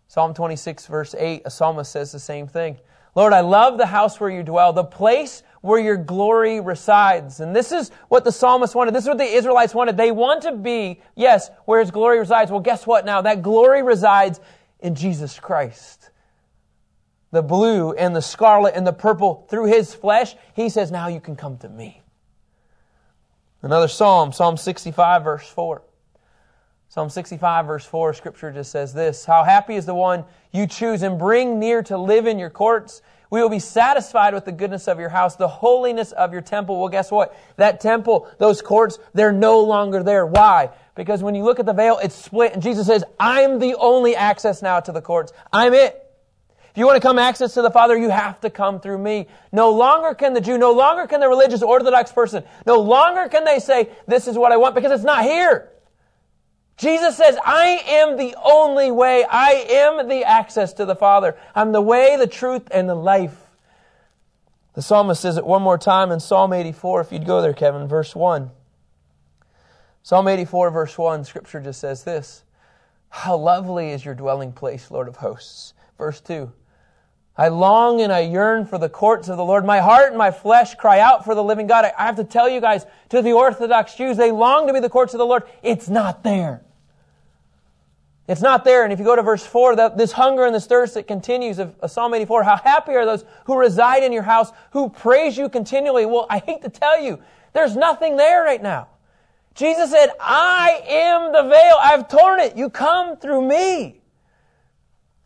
Psalm 0.08 0.32
26, 0.32 0.86
verse 0.86 1.14
8, 1.16 1.42
a 1.44 1.50
psalmist 1.50 1.92
says 1.92 2.10
the 2.10 2.18
same 2.18 2.46
thing. 2.46 2.78
Lord, 3.14 3.34
I 3.34 3.40
love 3.40 3.76
the 3.76 3.86
house 3.86 4.18
where 4.18 4.30
you 4.30 4.42
dwell, 4.42 4.72
the 4.72 4.84
place 4.84 5.42
where 5.62 5.80
your 5.80 5.96
glory 5.96 6.60
resides. 6.60 7.40
And 7.40 7.56
this 7.56 7.72
is 7.72 7.90
what 8.08 8.24
the 8.24 8.32
psalmist 8.32 8.74
wanted. 8.74 8.94
This 8.94 9.04
is 9.04 9.08
what 9.08 9.18
the 9.18 9.24
Israelites 9.24 9.74
wanted. 9.74 9.96
They 9.96 10.10
want 10.10 10.42
to 10.42 10.52
be, 10.52 11.00
yes, 11.16 11.50
where 11.64 11.80
his 11.80 11.90
glory 11.90 12.18
resides. 12.18 12.50
Well, 12.50 12.60
guess 12.60 12.86
what 12.86 13.06
now? 13.06 13.22
That 13.22 13.42
glory 13.42 13.82
resides 13.82 14.40
in 14.80 14.94
Jesus 14.94 15.38
Christ 15.38 16.10
the 17.32 17.42
blue 17.42 17.92
and 17.92 18.14
the 18.14 18.22
scarlet 18.22 18.74
and 18.76 18.86
the 18.86 18.92
purple 18.92 19.46
through 19.48 19.66
his 19.66 19.92
flesh, 19.94 20.36
he 20.54 20.68
says, 20.68 20.92
Now 20.92 21.08
you 21.08 21.20
can 21.20 21.34
come 21.34 21.56
to 21.58 21.68
me. 21.68 22.02
Another 23.62 23.88
psalm, 23.88 24.32
Psalm 24.32 24.56
65, 24.56 25.24
verse 25.24 25.48
4. 25.48 25.82
Psalm 26.88 27.08
65, 27.08 27.66
verse 27.66 27.86
4, 27.86 28.12
scripture 28.12 28.52
just 28.52 28.70
says 28.70 28.92
this 28.92 29.24
How 29.24 29.44
happy 29.44 29.76
is 29.76 29.86
the 29.86 29.94
one 29.94 30.24
you 30.52 30.66
choose 30.66 31.02
and 31.02 31.18
bring 31.18 31.58
near 31.58 31.82
to 31.84 31.96
live 31.96 32.26
in 32.26 32.38
your 32.38 32.50
courts. 32.50 33.00
We 33.32 33.40
will 33.40 33.48
be 33.48 33.60
satisfied 33.60 34.34
with 34.34 34.44
the 34.44 34.52
goodness 34.52 34.86
of 34.88 35.00
your 35.00 35.08
house, 35.08 35.36
the 35.36 35.48
holiness 35.48 36.12
of 36.12 36.34
your 36.34 36.42
temple. 36.42 36.78
Well, 36.78 36.90
guess 36.90 37.10
what? 37.10 37.34
That 37.56 37.80
temple, 37.80 38.30
those 38.36 38.60
courts, 38.60 38.98
they're 39.14 39.32
no 39.32 39.60
longer 39.60 40.02
there. 40.02 40.26
Why? 40.26 40.68
Because 40.94 41.22
when 41.22 41.34
you 41.34 41.42
look 41.42 41.58
at 41.58 41.64
the 41.64 41.72
veil, 41.72 41.96
it's 41.96 42.14
split, 42.14 42.52
and 42.52 42.62
Jesus 42.62 42.86
says, 42.86 43.02
I'm 43.18 43.58
the 43.58 43.74
only 43.76 44.14
access 44.14 44.60
now 44.60 44.80
to 44.80 44.92
the 44.92 45.00
courts. 45.00 45.32
I'm 45.50 45.72
it. 45.72 45.98
If 46.72 46.76
you 46.76 46.84
want 46.84 47.00
to 47.00 47.08
come 47.08 47.18
access 47.18 47.54
to 47.54 47.62
the 47.62 47.70
Father, 47.70 47.96
you 47.96 48.10
have 48.10 48.38
to 48.42 48.50
come 48.50 48.80
through 48.80 48.98
me. 48.98 49.28
No 49.50 49.70
longer 49.70 50.14
can 50.14 50.34
the 50.34 50.42
Jew, 50.42 50.58
no 50.58 50.72
longer 50.72 51.06
can 51.06 51.20
the 51.20 51.28
religious 51.28 51.62
Orthodox 51.62 52.12
person, 52.12 52.44
no 52.66 52.80
longer 52.80 53.30
can 53.30 53.44
they 53.44 53.60
say, 53.60 53.88
this 54.06 54.28
is 54.28 54.36
what 54.36 54.52
I 54.52 54.58
want, 54.58 54.74
because 54.74 54.92
it's 54.92 55.04
not 55.04 55.24
here. 55.24 55.71
Jesus 56.82 57.16
says, 57.16 57.38
I 57.44 57.80
am 57.86 58.16
the 58.16 58.34
only 58.42 58.90
way. 58.90 59.24
I 59.24 59.52
am 59.70 60.08
the 60.08 60.24
access 60.24 60.72
to 60.74 60.84
the 60.84 60.96
Father. 60.96 61.36
I'm 61.54 61.70
the 61.70 61.80
way, 61.80 62.16
the 62.16 62.26
truth, 62.26 62.66
and 62.72 62.88
the 62.88 62.96
life. 62.96 63.36
The 64.74 64.82
psalmist 64.82 65.22
says 65.22 65.36
it 65.36 65.46
one 65.46 65.62
more 65.62 65.78
time 65.78 66.10
in 66.10 66.18
Psalm 66.18 66.52
84, 66.52 67.02
if 67.02 67.12
you'd 67.12 67.24
go 67.24 67.40
there, 67.40 67.52
Kevin, 67.52 67.86
verse 67.86 68.16
1. 68.16 68.50
Psalm 70.02 70.26
84, 70.26 70.70
verse 70.72 70.98
1, 70.98 71.22
scripture 71.22 71.60
just 71.60 71.78
says 71.78 72.02
this 72.02 72.42
How 73.10 73.36
lovely 73.36 73.90
is 73.90 74.04
your 74.04 74.16
dwelling 74.16 74.50
place, 74.50 74.90
Lord 74.90 75.06
of 75.06 75.18
hosts. 75.18 75.74
Verse 75.98 76.20
2 76.20 76.52
I 77.36 77.46
long 77.46 78.00
and 78.00 78.12
I 78.12 78.20
yearn 78.20 78.66
for 78.66 78.78
the 78.78 78.88
courts 78.88 79.28
of 79.28 79.36
the 79.36 79.44
Lord. 79.44 79.64
My 79.64 79.78
heart 79.78 80.08
and 80.08 80.18
my 80.18 80.32
flesh 80.32 80.74
cry 80.74 80.98
out 80.98 81.24
for 81.24 81.36
the 81.36 81.44
living 81.44 81.68
God. 81.68 81.84
I 81.96 82.06
have 82.06 82.16
to 82.16 82.24
tell 82.24 82.48
you 82.48 82.60
guys, 82.60 82.86
to 83.10 83.22
the 83.22 83.34
Orthodox 83.34 83.94
Jews, 83.94 84.16
they 84.16 84.32
long 84.32 84.66
to 84.66 84.72
be 84.72 84.80
the 84.80 84.90
courts 84.90 85.14
of 85.14 85.18
the 85.18 85.26
Lord. 85.26 85.44
It's 85.62 85.88
not 85.88 86.24
there. 86.24 86.62
It's 88.28 88.40
not 88.40 88.64
there. 88.64 88.84
And 88.84 88.92
if 88.92 88.98
you 88.98 89.04
go 89.04 89.16
to 89.16 89.22
verse 89.22 89.44
4, 89.44 89.76
that 89.76 89.98
this 89.98 90.12
hunger 90.12 90.46
and 90.46 90.54
this 90.54 90.66
thirst 90.66 90.94
that 90.94 91.08
continues 91.08 91.58
of, 91.58 91.74
of 91.80 91.90
Psalm 91.90 92.14
84, 92.14 92.44
how 92.44 92.56
happy 92.56 92.92
are 92.92 93.04
those 93.04 93.24
who 93.44 93.56
reside 93.56 94.04
in 94.04 94.12
your 94.12 94.22
house, 94.22 94.52
who 94.70 94.88
praise 94.88 95.36
you 95.36 95.48
continually. 95.48 96.06
Well, 96.06 96.26
I 96.30 96.38
hate 96.38 96.62
to 96.62 96.68
tell 96.68 97.00
you, 97.00 97.20
there's 97.52 97.76
nothing 97.76 98.16
there 98.16 98.44
right 98.44 98.62
now. 98.62 98.88
Jesus 99.54 99.90
said, 99.90 100.10
I 100.20 100.82
am 100.86 101.32
the 101.32 101.42
veil. 101.42 101.76
I've 101.80 102.08
torn 102.08 102.40
it. 102.40 102.56
You 102.56 102.70
come 102.70 103.16
through 103.16 103.46
me. 103.46 104.00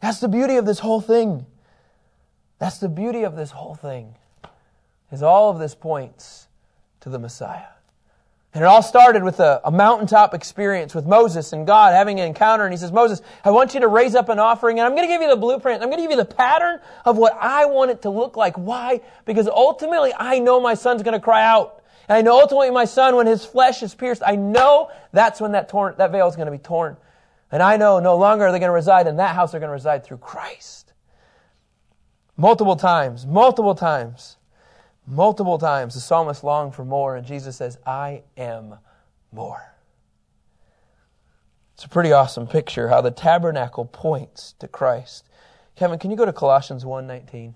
That's 0.01 0.19
the 0.19 0.29
beauty 0.29 0.57
of 0.57 0.67
this 0.67 0.81
whole 0.81 1.01
thing. 1.01 1.47
That's 2.59 2.79
the 2.79 2.89
beauty 2.89 3.23
of 3.23 3.37
this 3.37 3.51
whole 3.51 3.75
thing. 3.75 4.15
Is 5.13 5.23
all 5.23 5.51
of 5.51 5.59
this 5.59 5.75
points 5.75 6.49
to 7.01 7.09
the 7.09 7.19
Messiah. 7.19 7.76
And 8.57 8.65
it 8.65 8.69
all 8.69 8.81
started 8.81 9.23
with 9.23 9.39
a, 9.41 9.61
a, 9.65 9.71
mountaintop 9.71 10.33
experience 10.33 10.95
with 10.95 11.05
Moses 11.05 11.53
and 11.53 11.67
God 11.67 11.93
having 11.93 12.21
an 12.21 12.27
encounter. 12.27 12.65
And 12.65 12.73
he 12.73 12.79
says, 12.79 12.91
Moses, 12.91 13.21
I 13.45 13.51
want 13.51 13.75
you 13.75 13.81
to 13.81 13.87
raise 13.87 14.15
up 14.15 14.31
an 14.31 14.39
offering 14.39 14.79
and 14.79 14.87
I'm 14.87 14.93
going 14.93 15.07
to 15.07 15.13
give 15.13 15.21
you 15.21 15.29
the 15.29 15.37
blueprint. 15.37 15.83
I'm 15.83 15.91
going 15.91 15.99
to 15.99 16.03
give 16.03 16.11
you 16.11 16.17
the 16.17 16.25
pattern 16.25 16.81
of 17.05 17.19
what 17.19 17.37
I 17.39 17.67
want 17.67 17.91
it 17.91 18.01
to 18.01 18.09
look 18.09 18.35
like. 18.35 18.57
Why? 18.57 19.03
Because 19.27 19.47
ultimately 19.47 20.15
I 20.19 20.39
know 20.39 20.59
my 20.59 20.73
son's 20.73 21.03
going 21.03 21.13
to 21.13 21.21
cry 21.21 21.45
out. 21.45 21.85
And 22.09 22.17
I 22.17 22.23
know 22.23 22.41
ultimately 22.41 22.71
my 22.71 22.87
son, 22.87 23.15
when 23.15 23.27
his 23.27 23.45
flesh 23.45 23.83
is 23.83 23.95
pierced, 23.95 24.23
I 24.25 24.37
know 24.37 24.91
that's 25.13 25.39
when 25.39 25.53
that 25.53 25.69
torn, 25.69 25.95
that 25.99 26.11
veil 26.11 26.27
is 26.27 26.35
going 26.35 26.47
to 26.47 26.53
be 26.53 26.57
torn. 26.57 26.97
And 27.53 27.63
I 27.63 27.77
know 27.77 28.01
no 28.01 28.17
longer 28.17 28.47
are 28.47 28.53
they 28.53 28.59
going 28.59 28.71
to 28.71 28.75
reside 28.75 29.07
in 29.07 29.17
that 29.19 29.35
house, 29.35 29.51
they're 29.51 29.61
going 29.61 29.69
to 29.69 29.75
reside 29.75 30.03
through 30.03 30.17
Christ. 30.17 30.95
Multiple 32.39 32.77
times, 32.77 33.27
multiple 33.27 33.75
times, 33.75 34.39
multiple 35.07 35.59
times, 35.59 35.95
the 35.95 36.01
psalmist 36.01 36.43
longed 36.43 36.75
for 36.75 36.85
more, 36.85 37.17
and 37.17 37.27
Jesus 37.27 37.57
says, 37.57 37.79
I 37.87 38.23
am 38.37 38.77
more. 39.33 39.77
It's 41.75 41.85
a 41.85 41.89
pretty 41.89 42.13
awesome 42.13 42.47
picture 42.47 42.89
how 42.89 43.03
the 43.03 43.11
tabernacle 43.11 43.85
points 43.85 44.55
to 44.61 44.69
Christ. 44.69 45.29
Kevin, 45.75 45.99
can 45.99 46.11
you 46.11 46.17
go 46.17 46.25
to 46.25 46.33
Colossians 46.33 46.85
1:19? 46.87 47.53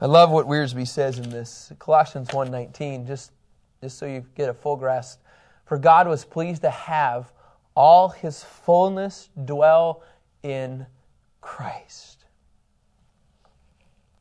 I 0.00 0.06
love 0.06 0.30
what 0.30 0.46
Wiersbe 0.46 0.88
says 0.88 1.18
in 1.18 1.28
this. 1.28 1.72
Colossians 1.78 2.28
1:19, 2.28 3.06
just, 3.06 3.32
just 3.82 3.98
so 3.98 4.06
you 4.06 4.24
get 4.34 4.48
a 4.48 4.54
full 4.54 4.76
grasp. 4.76 5.20
For 5.66 5.76
God 5.76 6.08
was 6.08 6.24
pleased 6.24 6.62
to 6.62 6.70
have 6.70 7.32
all 7.74 8.08
his 8.08 8.42
fullness 8.42 9.28
dwell 9.44 10.02
in 10.42 10.86
Christ. 11.42 12.24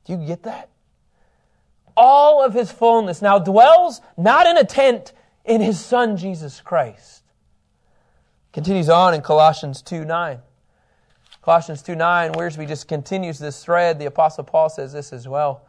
Do 0.03 0.13
you 0.13 0.19
get 0.25 0.43
that? 0.43 0.70
All 1.95 2.43
of 2.43 2.53
his 2.53 2.71
fullness 2.71 3.21
now 3.21 3.39
dwells 3.39 4.01
not 4.17 4.47
in 4.47 4.57
a 4.57 4.63
tent 4.63 5.13
in 5.45 5.61
his 5.61 5.79
son 5.79 6.17
Jesus 6.17 6.61
Christ. 6.61 7.23
Continues 8.53 8.89
on 8.89 9.13
in 9.13 9.21
Colossians 9.21 9.81
2 9.81 10.05
9. 10.05 10.39
Colossians 11.41 11.81
2 11.81 11.95
9, 11.95 12.33
Wiersbe 12.33 12.67
just 12.67 12.87
continues 12.87 13.39
this 13.39 13.63
thread. 13.63 13.97
The 13.97 14.05
Apostle 14.05 14.43
Paul 14.43 14.69
says 14.69 14.93
this 14.93 15.11
as 15.11 15.27
well. 15.27 15.65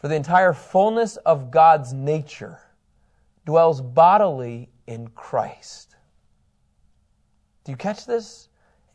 For 0.00 0.08
the 0.08 0.14
entire 0.14 0.52
fullness 0.52 1.16
of 1.18 1.50
God's 1.50 1.92
nature 1.92 2.60
dwells 3.44 3.80
bodily 3.80 4.70
in 4.86 5.08
Christ. 5.08 5.96
Do 7.64 7.72
you 7.72 7.76
catch 7.76 8.06
this? 8.06 8.48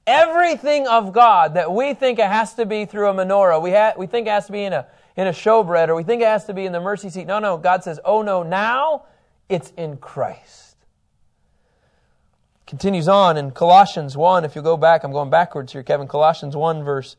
Everything 0.07 0.87
of 0.87 1.13
God 1.13 1.53
that 1.53 1.71
we 1.71 1.93
think 1.93 2.19
it 2.19 2.27
has 2.27 2.55
to 2.55 2.65
be 2.65 2.85
through 2.85 3.09
a 3.09 3.13
menorah, 3.13 3.61
we, 3.61 3.71
ha- 3.71 3.93
we 3.97 4.07
think 4.07 4.27
it 4.27 4.31
has 4.31 4.47
to 4.47 4.51
be 4.51 4.63
in 4.63 4.73
a, 4.73 4.87
in 5.15 5.27
a 5.27 5.31
showbread, 5.31 5.89
or 5.89 5.95
we 5.95 6.03
think 6.03 6.21
it 6.21 6.25
has 6.25 6.45
to 6.45 6.53
be 6.53 6.65
in 6.65 6.71
the 6.71 6.79
mercy 6.79 7.09
seat. 7.09 7.27
No, 7.27 7.39
no. 7.39 7.57
God 7.57 7.83
says, 7.83 7.99
oh 8.03 8.21
no, 8.21 8.43
now 8.43 9.03
it's 9.49 9.71
in 9.77 9.97
Christ. 9.97 10.77
Continues 12.65 13.07
on 13.07 13.37
in 13.37 13.51
Colossians 13.51 14.17
1. 14.17 14.45
If 14.45 14.55
you 14.55 14.61
go 14.61 14.77
back, 14.77 15.03
I'm 15.03 15.11
going 15.11 15.29
backwards 15.29 15.73
here, 15.73 15.83
Kevin. 15.83 16.07
Colossians 16.07 16.55
1, 16.55 16.83
verse, 16.83 17.15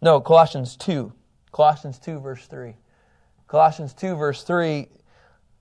no, 0.00 0.20
Colossians 0.20 0.76
2. 0.76 1.12
Colossians 1.52 1.98
2, 1.98 2.20
verse 2.20 2.46
3. 2.46 2.74
Colossians 3.48 3.92
2, 3.92 4.16
verse 4.16 4.42
3. 4.42 4.88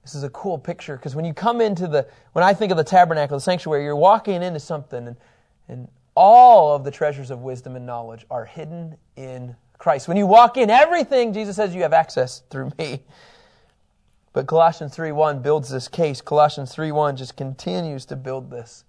This 0.03 0.15
is 0.15 0.23
a 0.23 0.29
cool 0.29 0.57
picture 0.57 0.95
because 0.95 1.15
when 1.15 1.25
you 1.25 1.33
come 1.33 1.59
into 1.59 1.87
the, 1.87 2.07
when 2.33 2.43
I 2.43 2.53
think 2.53 2.71
of 2.71 2.77
the 2.77 2.83
tabernacle, 2.83 3.37
the 3.37 3.41
sanctuary, 3.41 3.83
you're 3.83 3.95
walking 3.95 4.43
into 4.43 4.59
something 4.59 5.07
and, 5.07 5.17
and 5.67 5.87
all 6.15 6.75
of 6.75 6.83
the 6.83 6.91
treasures 6.91 7.31
of 7.31 7.41
wisdom 7.41 7.75
and 7.75 7.85
knowledge 7.85 8.25
are 8.29 8.45
hidden 8.45 8.95
in 9.15 9.55
Christ. 9.85 10.07
When 10.07 10.17
you 10.17 10.25
walk 10.25 10.57
in, 10.57 10.71
everything, 10.71 11.31
Jesus 11.31 11.57
says, 11.57 11.75
you 11.75 11.83
have 11.83 11.93
access 11.93 12.41
through 12.49 12.71
me. 12.79 13.03
But 14.33 14.47
Colossians 14.47 14.97
3.1 14.97 15.43
builds 15.43 15.69
this 15.69 15.87
case. 15.87 16.21
Colossians 16.21 16.75
3.1 16.75 17.15
just 17.15 17.37
continues 17.37 18.03
to 18.07 18.15
build 18.15 18.49
this. 18.49 18.83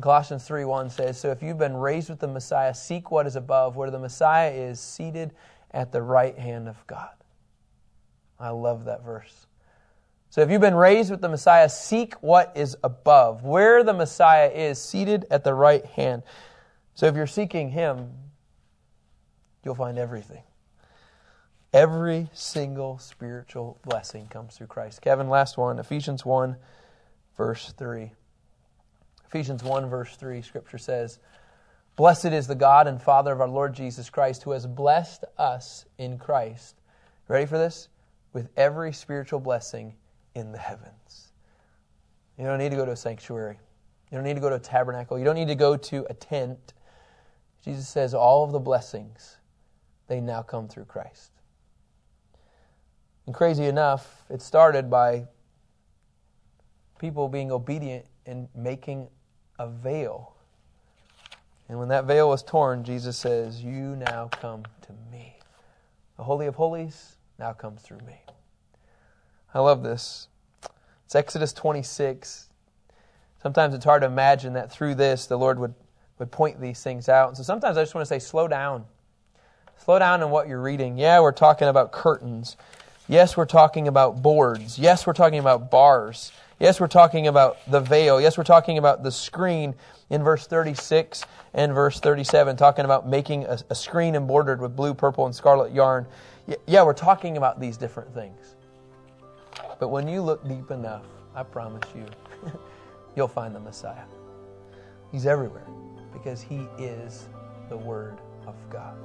Colossians 0.00 0.48
3.1 0.48 0.90
says, 0.90 1.20
So 1.20 1.30
if 1.30 1.44
you've 1.44 1.58
been 1.58 1.76
raised 1.76 2.10
with 2.10 2.18
the 2.18 2.26
Messiah, 2.26 2.74
seek 2.74 3.12
what 3.12 3.28
is 3.28 3.36
above, 3.36 3.76
where 3.76 3.92
the 3.92 4.00
Messiah 4.00 4.50
is 4.50 4.80
seated 4.80 5.30
at 5.70 5.92
the 5.92 6.02
right 6.02 6.36
hand 6.36 6.68
of 6.68 6.84
God. 6.88 7.14
I 8.40 8.48
love 8.48 8.86
that 8.86 9.04
verse. 9.04 9.46
So 10.30 10.40
if 10.40 10.50
you've 10.50 10.60
been 10.60 10.74
raised 10.74 11.12
with 11.12 11.20
the 11.20 11.28
Messiah, 11.28 11.68
seek 11.68 12.14
what 12.14 12.50
is 12.56 12.76
above, 12.82 13.44
where 13.44 13.84
the 13.84 13.94
Messiah 13.94 14.50
is 14.52 14.82
seated 14.82 15.24
at 15.30 15.44
the 15.44 15.54
right 15.54 15.86
hand. 15.86 16.24
So 16.94 17.06
if 17.06 17.14
you're 17.14 17.28
seeking 17.28 17.70
Him, 17.70 18.10
you'll 19.64 19.74
find 19.74 19.98
everything. 19.98 20.42
Every 21.72 22.30
single 22.32 22.98
spiritual 22.98 23.78
blessing 23.84 24.26
comes 24.28 24.56
through 24.56 24.68
Christ. 24.68 25.02
Kevin, 25.02 25.28
last 25.28 25.58
one 25.58 25.78
Ephesians 25.78 26.24
1, 26.24 26.56
verse 27.36 27.72
3. 27.76 28.10
Ephesians 29.26 29.62
1, 29.62 29.90
verse 29.90 30.16
3, 30.16 30.40
Scripture 30.40 30.78
says, 30.78 31.18
Blessed 31.96 32.26
is 32.26 32.46
the 32.46 32.54
God 32.54 32.86
and 32.86 33.02
Father 33.02 33.32
of 33.32 33.40
our 33.40 33.48
Lord 33.48 33.74
Jesus 33.74 34.08
Christ, 34.08 34.44
who 34.44 34.52
has 34.52 34.66
blessed 34.66 35.24
us 35.36 35.84
in 35.98 36.16
Christ. 36.16 36.76
Ready 37.26 37.44
for 37.44 37.58
this? 37.58 37.88
With 38.32 38.48
every 38.56 38.92
spiritual 38.92 39.40
blessing 39.40 39.94
in 40.34 40.52
the 40.52 40.58
heavens. 40.58 41.32
You 42.38 42.44
don't 42.44 42.58
need 42.58 42.70
to 42.70 42.76
go 42.76 42.86
to 42.86 42.92
a 42.92 42.96
sanctuary. 42.96 43.58
You 44.10 44.16
don't 44.16 44.24
need 44.24 44.34
to 44.34 44.40
go 44.40 44.48
to 44.48 44.54
a 44.54 44.60
tabernacle. 44.60 45.18
You 45.18 45.24
don't 45.24 45.34
need 45.34 45.48
to 45.48 45.54
go 45.54 45.76
to 45.76 46.06
a 46.08 46.14
tent. 46.14 46.72
Jesus 47.64 47.88
says 47.88 48.14
all 48.14 48.44
of 48.44 48.52
the 48.52 48.60
blessings, 48.60 49.36
they 50.08 50.20
now 50.20 50.42
come 50.42 50.68
through 50.68 50.86
Christ. 50.86 51.30
And 53.26 53.34
crazy 53.34 53.66
enough, 53.66 54.24
it 54.30 54.40
started 54.42 54.90
by 54.90 55.26
people 56.98 57.28
being 57.28 57.52
obedient 57.52 58.06
and 58.26 58.48
making 58.54 59.08
a 59.58 59.68
veil. 59.68 60.34
And 61.68 61.78
when 61.78 61.88
that 61.88 62.06
veil 62.06 62.28
was 62.28 62.42
torn, 62.42 62.84
Jesus 62.84 63.16
says, 63.16 63.62
You 63.62 63.96
now 63.96 64.28
come 64.32 64.64
to 64.82 64.92
me. 65.12 65.38
The 66.16 66.24
Holy 66.24 66.46
of 66.46 66.54
Holies 66.54 67.16
now 67.38 67.52
comes 67.52 67.82
through 67.82 68.00
me. 68.06 68.22
I 69.54 69.60
love 69.60 69.82
this. 69.82 70.28
It's 71.04 71.14
Exodus 71.14 71.52
26. 71.52 72.48
Sometimes 73.42 73.74
it's 73.74 73.84
hard 73.84 74.02
to 74.02 74.06
imagine 74.06 74.54
that 74.54 74.72
through 74.72 74.94
this 74.94 75.26
the 75.26 75.38
Lord 75.38 75.58
would, 75.58 75.74
would 76.18 76.30
point 76.30 76.60
these 76.60 76.82
things 76.82 77.08
out. 77.08 77.28
And 77.28 77.36
so 77.36 77.42
sometimes 77.42 77.76
I 77.76 77.82
just 77.82 77.94
want 77.94 78.06
to 78.06 78.08
say, 78.08 78.18
slow 78.18 78.48
down. 78.48 78.84
Slow 79.84 79.98
down 79.98 80.22
in 80.22 80.30
what 80.30 80.48
you're 80.48 80.60
reading. 80.60 80.98
Yeah, 80.98 81.20
we're 81.20 81.32
talking 81.32 81.68
about 81.68 81.92
curtains. 81.92 82.56
Yes, 83.08 83.36
we're 83.36 83.46
talking 83.46 83.88
about 83.88 84.22
boards. 84.22 84.78
Yes, 84.78 85.06
we're 85.06 85.14
talking 85.14 85.38
about 85.38 85.70
bars. 85.70 86.30
Yes, 86.60 86.80
we're 86.80 86.88
talking 86.88 87.26
about 87.26 87.58
the 87.70 87.80
veil. 87.80 88.20
Yes, 88.20 88.36
we're 88.36 88.44
talking 88.44 88.76
about 88.76 89.02
the 89.02 89.12
screen 89.12 89.74
in 90.10 90.22
verse 90.22 90.46
36 90.46 91.24
and 91.54 91.72
verse 91.72 92.00
37, 92.00 92.56
talking 92.56 92.84
about 92.84 93.08
making 93.08 93.44
a, 93.44 93.58
a 93.70 93.74
screen 93.74 94.14
embroidered 94.14 94.60
with 94.60 94.76
blue, 94.76 94.92
purple, 94.92 95.24
and 95.26 95.34
scarlet 95.34 95.72
yarn. 95.72 96.06
Yeah, 96.66 96.82
we're 96.82 96.92
talking 96.92 97.36
about 97.36 97.60
these 97.60 97.76
different 97.76 98.12
things. 98.12 98.56
But 99.78 99.88
when 99.88 100.08
you 100.08 100.20
look 100.20 100.46
deep 100.46 100.70
enough, 100.70 101.04
I 101.34 101.44
promise 101.44 101.84
you, 101.94 102.04
you'll 103.16 103.28
find 103.28 103.54
the 103.54 103.60
Messiah. 103.60 104.04
He's 105.12 105.24
everywhere 105.24 105.66
because 106.12 106.42
he 106.42 106.66
is 106.78 107.28
the 107.68 107.76
Word 107.76 108.18
of 108.46 108.54
God. 108.70 108.96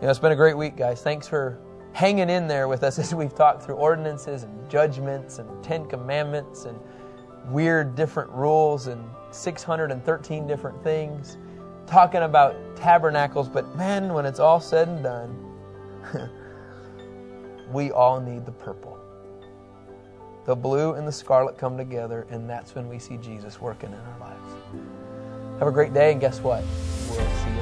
You 0.00 0.06
know, 0.06 0.12
it's 0.12 0.18
been 0.18 0.32
a 0.32 0.36
great 0.36 0.56
week, 0.56 0.76
guys. 0.76 1.02
Thanks 1.02 1.28
for 1.28 1.58
hanging 1.92 2.30
in 2.30 2.48
there 2.48 2.68
with 2.68 2.82
us 2.84 2.98
as 2.98 3.14
we've 3.14 3.34
talked 3.34 3.62
through 3.62 3.74
ordinances 3.74 4.44
and 4.44 4.70
judgments 4.70 5.38
and 5.38 5.62
Ten 5.62 5.86
Commandments 5.86 6.64
and 6.64 6.78
weird 7.48 7.94
different 7.96 8.30
rules 8.30 8.86
and 8.86 9.04
613 9.30 10.46
different 10.46 10.82
things, 10.82 11.36
talking 11.86 12.22
about 12.22 12.56
tabernacles. 12.76 13.46
But 13.50 13.76
man, 13.76 14.14
when 14.14 14.24
it's 14.24 14.40
all 14.40 14.58
said 14.58 14.88
and 14.88 15.02
done, 15.02 16.30
we 17.70 17.92
all 17.92 18.20
need 18.20 18.46
the 18.46 18.52
purple. 18.52 18.98
The 20.46 20.56
blue 20.56 20.94
and 20.94 21.06
the 21.06 21.12
scarlet 21.12 21.58
come 21.58 21.76
together, 21.76 22.26
and 22.30 22.48
that's 22.48 22.74
when 22.74 22.88
we 22.88 22.98
see 22.98 23.18
Jesus 23.18 23.60
working 23.60 23.90
in 23.90 23.98
our 23.98 24.18
lives. 24.18 24.54
Have 25.58 25.68
a 25.68 25.72
great 25.72 25.92
day, 25.92 26.12
and 26.12 26.20
guess 26.22 26.40
what? 26.40 26.64
We'll 27.10 27.18
see 27.18 27.50
you. 27.50 27.59